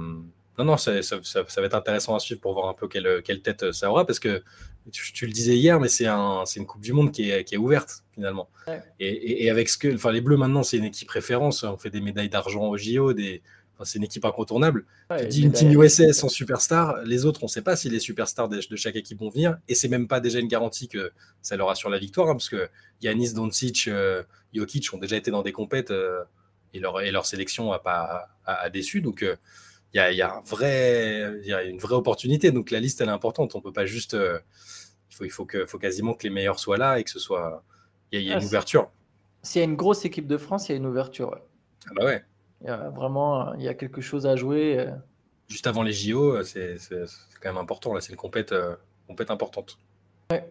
non, 0.59 0.65
non, 0.65 0.77
ça, 0.77 0.93
va 0.93 1.67
être 1.67 1.75
intéressant 1.75 2.17
à 2.17 2.19
suivre 2.19 2.41
pour 2.41 2.53
voir 2.53 2.69
un 2.69 2.75
peu 2.75 2.89
quelle, 2.89 3.23
quelle 3.23 3.43
tête 3.43 3.71
ça 3.71 3.91
aura, 3.91 4.05
parce 4.05 4.19
que 4.19 4.43
tu, 4.91 5.27
le 5.27 5.33
disais 5.33 5.57
hier, 5.57 5.79
mais 5.79 5.89
c'est 5.89 6.07
un, 6.07 6.45
une 6.57 6.67
Coupe 6.67 6.81
du 6.81 6.93
Monde 6.93 7.13
qui 7.13 7.31
est, 7.31 7.45
qui 7.45 7.55
est 7.55 7.59
ouverte 7.59 8.03
finalement. 8.13 8.49
Et, 8.99 9.45
et, 9.45 9.51
avec 9.51 9.69
ce 9.69 9.79
que, 9.79 9.95
enfin, 9.95 10.11
les 10.11 10.21
Bleus 10.21 10.37
maintenant, 10.37 10.65
c'est 10.65 10.79
une 10.79 10.85
équipe 10.85 11.11
référence. 11.11 11.63
On 11.63 11.77
fait 11.77 11.91
des 11.91 12.01
médailles 12.01 12.29
d'argent 12.29 12.67
au 12.67 12.77
JO, 12.77 13.13
des, 13.13 13.43
c'est 13.85 13.99
une 13.99 14.05
équipe 14.05 14.25
incontournable. 14.25 14.85
tu 15.19 15.27
dis 15.27 15.43
une 15.43 15.53
team 15.53 15.71
USA 15.71 16.13
sans 16.13 16.29
superstar, 16.29 17.03
les 17.05 17.25
autres, 17.25 17.43
on 17.43 17.47
ne 17.47 17.51
sait 17.51 17.63
pas 17.63 17.77
si 17.77 17.89
les 17.89 18.01
superstars 18.01 18.49
de, 18.49 18.61
de, 18.69 18.77
chaque 18.77 18.97
équipe 18.97 19.21
vont 19.21 19.31
venir, 19.31 19.59
et 19.69 19.75
c'est 19.75 19.89
même 19.89 20.09
pas 20.09 20.21
déjà 20.21 20.41
une 20.41 20.49
garantie 20.49 20.89
que 20.89 21.13
ça 21.43 21.57
leur 21.57 21.71
assure 21.71 21.91
la 21.91 21.99
victoire, 21.99 22.29
hein, 22.29 22.35
parce 22.35 22.49
que 22.49 22.69
Yanis, 23.01 23.35
Doncic, 23.35 23.89
euh, 23.89 24.23
Jokic 24.53 24.93
ont 24.93 24.99
déjà 24.99 25.17
été 25.17 25.31
dans 25.31 25.43
des 25.43 25.53
compètes 25.53 25.91
euh, 25.91 26.25
et, 26.75 26.81
leur, 26.81 27.01
et 27.01 27.11
leur 27.11 27.27
sélection 27.27 27.71
n'a 27.71 27.79
pas 27.79 28.29
a, 28.45 28.71
déçu. 28.71 29.01
Donc 29.01 29.23
euh, 29.23 29.37
il 29.95 29.99
y, 29.99 30.23
a, 30.23 30.35
un 30.35 30.41
vrai, 30.43 31.41
y 31.45 31.53
a 31.53 31.63
une 31.63 31.79
vraie 31.79 31.95
opportunité. 31.95 32.51
Donc 32.51 32.71
la 32.71 32.81
liste 32.81 33.01
elle 33.01 33.09
est 33.09 33.13
importante. 33.13 33.55
On 33.55 33.61
peut 33.61 33.73
pas 33.73 33.87
juste, 33.87 34.15
il 34.15 35.17
faut, 35.17 35.25
il 35.25 35.31
faut 35.31 35.47
que, 35.47 35.67
faut 35.67 35.79
quasiment 35.79 36.15
que 36.15 36.25
les 36.25 36.31
meilleurs 36.31 36.59
soient 36.59 36.77
là 36.77 36.99
et 36.99 37.05
que 37.05 37.11
ce 37.11 37.19
soit, 37.19 37.65
il 38.13 38.21
y, 38.21 38.31
a, 38.31 38.37
une 38.37 38.43
ah, 38.43 38.47
ouverture. 38.47 38.91
S'il 39.43 39.61
y 39.61 39.63
a 39.63 39.65
une 39.65 39.77
grosse 39.77 40.05
équipe 40.05 40.27
de 40.27 40.37
France, 40.37 40.69
il 40.69 40.73
y 40.73 40.75
a 40.75 40.79
une 40.79 40.87
ouverture. 40.87 41.39
Ah 41.87 41.91
bah 41.97 42.05
ouais. 42.05 42.25
Il 42.61 42.67
y 42.67 42.71
a 42.71 42.91
vraiment 42.91 43.55
il 43.55 43.63
y 43.63 43.69
a 43.69 43.75
quelque 43.75 44.01
chose 44.01 44.27
à 44.27 44.37
jouer. 44.37 44.87
Juste 45.49 45.67
avant 45.67 45.83
les 45.83 45.93
JO, 45.93 46.43
c'est 46.43 46.77
quand 47.41 47.51
même 47.51 47.59
important. 47.59 47.95
Là, 47.95 48.01
c'est 48.01 48.11
une 48.11 48.19
compète, 48.19 48.55
compète 49.07 49.31
importante. 49.31 49.79
Ouais. 50.31 50.45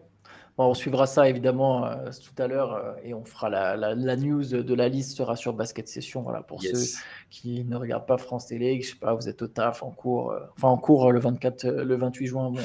On 0.66 0.74
suivra 0.74 1.06
ça 1.06 1.28
évidemment 1.28 1.86
euh, 1.86 2.10
tout 2.10 2.42
à 2.42 2.48
l'heure 2.48 2.74
euh, 2.74 2.92
et 3.04 3.14
on 3.14 3.24
fera 3.24 3.48
la, 3.48 3.94
news 4.16 4.44
de 4.44 4.74
la 4.74 4.88
liste 4.88 5.16
sera 5.16 5.36
sur 5.36 5.52
Basket 5.52 5.86
Session. 5.86 6.22
Voilà, 6.22 6.42
pour 6.42 6.62
ceux 6.62 6.98
qui 7.30 7.64
ne 7.64 7.76
regardent 7.76 8.06
pas 8.06 8.18
France 8.18 8.46
Télé, 8.46 8.80
je 8.82 8.90
sais 8.90 8.96
pas, 8.96 9.14
vous 9.14 9.28
êtes 9.28 9.40
au 9.42 9.46
taf 9.46 9.82
en 9.82 9.90
cours, 9.90 10.32
euh, 10.32 10.40
enfin 10.56 10.68
en 10.68 10.76
cours 10.76 11.12
le 11.12 11.20
24, 11.20 11.66
le 11.66 11.96
28 11.96 12.26
juin. 12.26 12.50
Bon, 12.50 12.60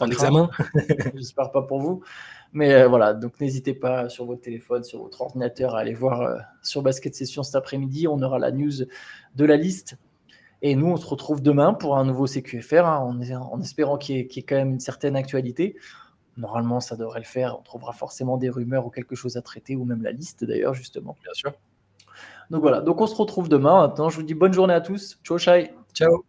en 0.00 0.06
examen 0.06 0.50
J'espère 1.14 1.50
pas 1.50 1.62
pour 1.62 1.80
vous. 1.80 2.02
Mais 2.54 2.86
voilà, 2.86 3.14
donc 3.14 3.40
n'hésitez 3.40 3.72
pas 3.72 4.10
sur 4.10 4.26
votre 4.26 4.42
téléphone, 4.42 4.84
sur 4.84 5.02
votre 5.02 5.22
ordinateur 5.22 5.74
à 5.74 5.80
aller 5.80 5.94
voir 5.94 6.36
sur 6.62 6.82
Basket 6.82 7.14
Session 7.14 7.42
cet 7.42 7.54
après-midi. 7.54 8.06
On 8.06 8.20
aura 8.20 8.38
la 8.38 8.50
news 8.52 8.84
de 9.34 9.44
la 9.46 9.56
liste. 9.56 9.96
Et 10.60 10.76
nous, 10.76 10.86
on 10.86 10.96
se 10.96 11.06
retrouve 11.06 11.42
demain 11.42 11.74
pour 11.74 11.96
un 11.96 12.04
nouveau 12.04 12.26
CQFR, 12.26 12.84
hein, 12.84 13.18
en, 13.50 13.60
espérant 13.60 13.96
qu'il 13.98 14.16
y, 14.16 14.20
ait 14.20 14.42
quand 14.42 14.54
même 14.54 14.70
une 14.70 14.80
certaine 14.80 15.16
actualité. 15.16 15.76
Normalement, 16.36 16.80
ça 16.80 16.96
devrait 16.96 17.20
le 17.20 17.26
faire. 17.26 17.58
On 17.58 17.62
trouvera 17.62 17.92
forcément 17.92 18.36
des 18.36 18.48
rumeurs 18.48 18.86
ou 18.86 18.90
quelque 18.90 19.14
chose 19.14 19.36
à 19.36 19.42
traiter, 19.42 19.76
ou 19.76 19.84
même 19.84 20.02
la 20.02 20.12
liste 20.12 20.44
d'ailleurs, 20.44 20.74
justement. 20.74 21.16
Bien 21.22 21.34
sûr. 21.34 21.52
Donc 22.50 22.62
voilà, 22.62 22.80
donc 22.80 23.00
on 23.00 23.06
se 23.06 23.14
retrouve 23.14 23.48
demain. 23.48 23.86
Maintenant, 23.86 24.08
je 24.08 24.16
vous 24.16 24.22
dis 24.22 24.34
bonne 24.34 24.52
journée 24.52 24.74
à 24.74 24.80
tous. 24.80 25.18
Ciao, 25.24 25.38
Chai. 25.38 25.74
Ciao. 25.94 26.24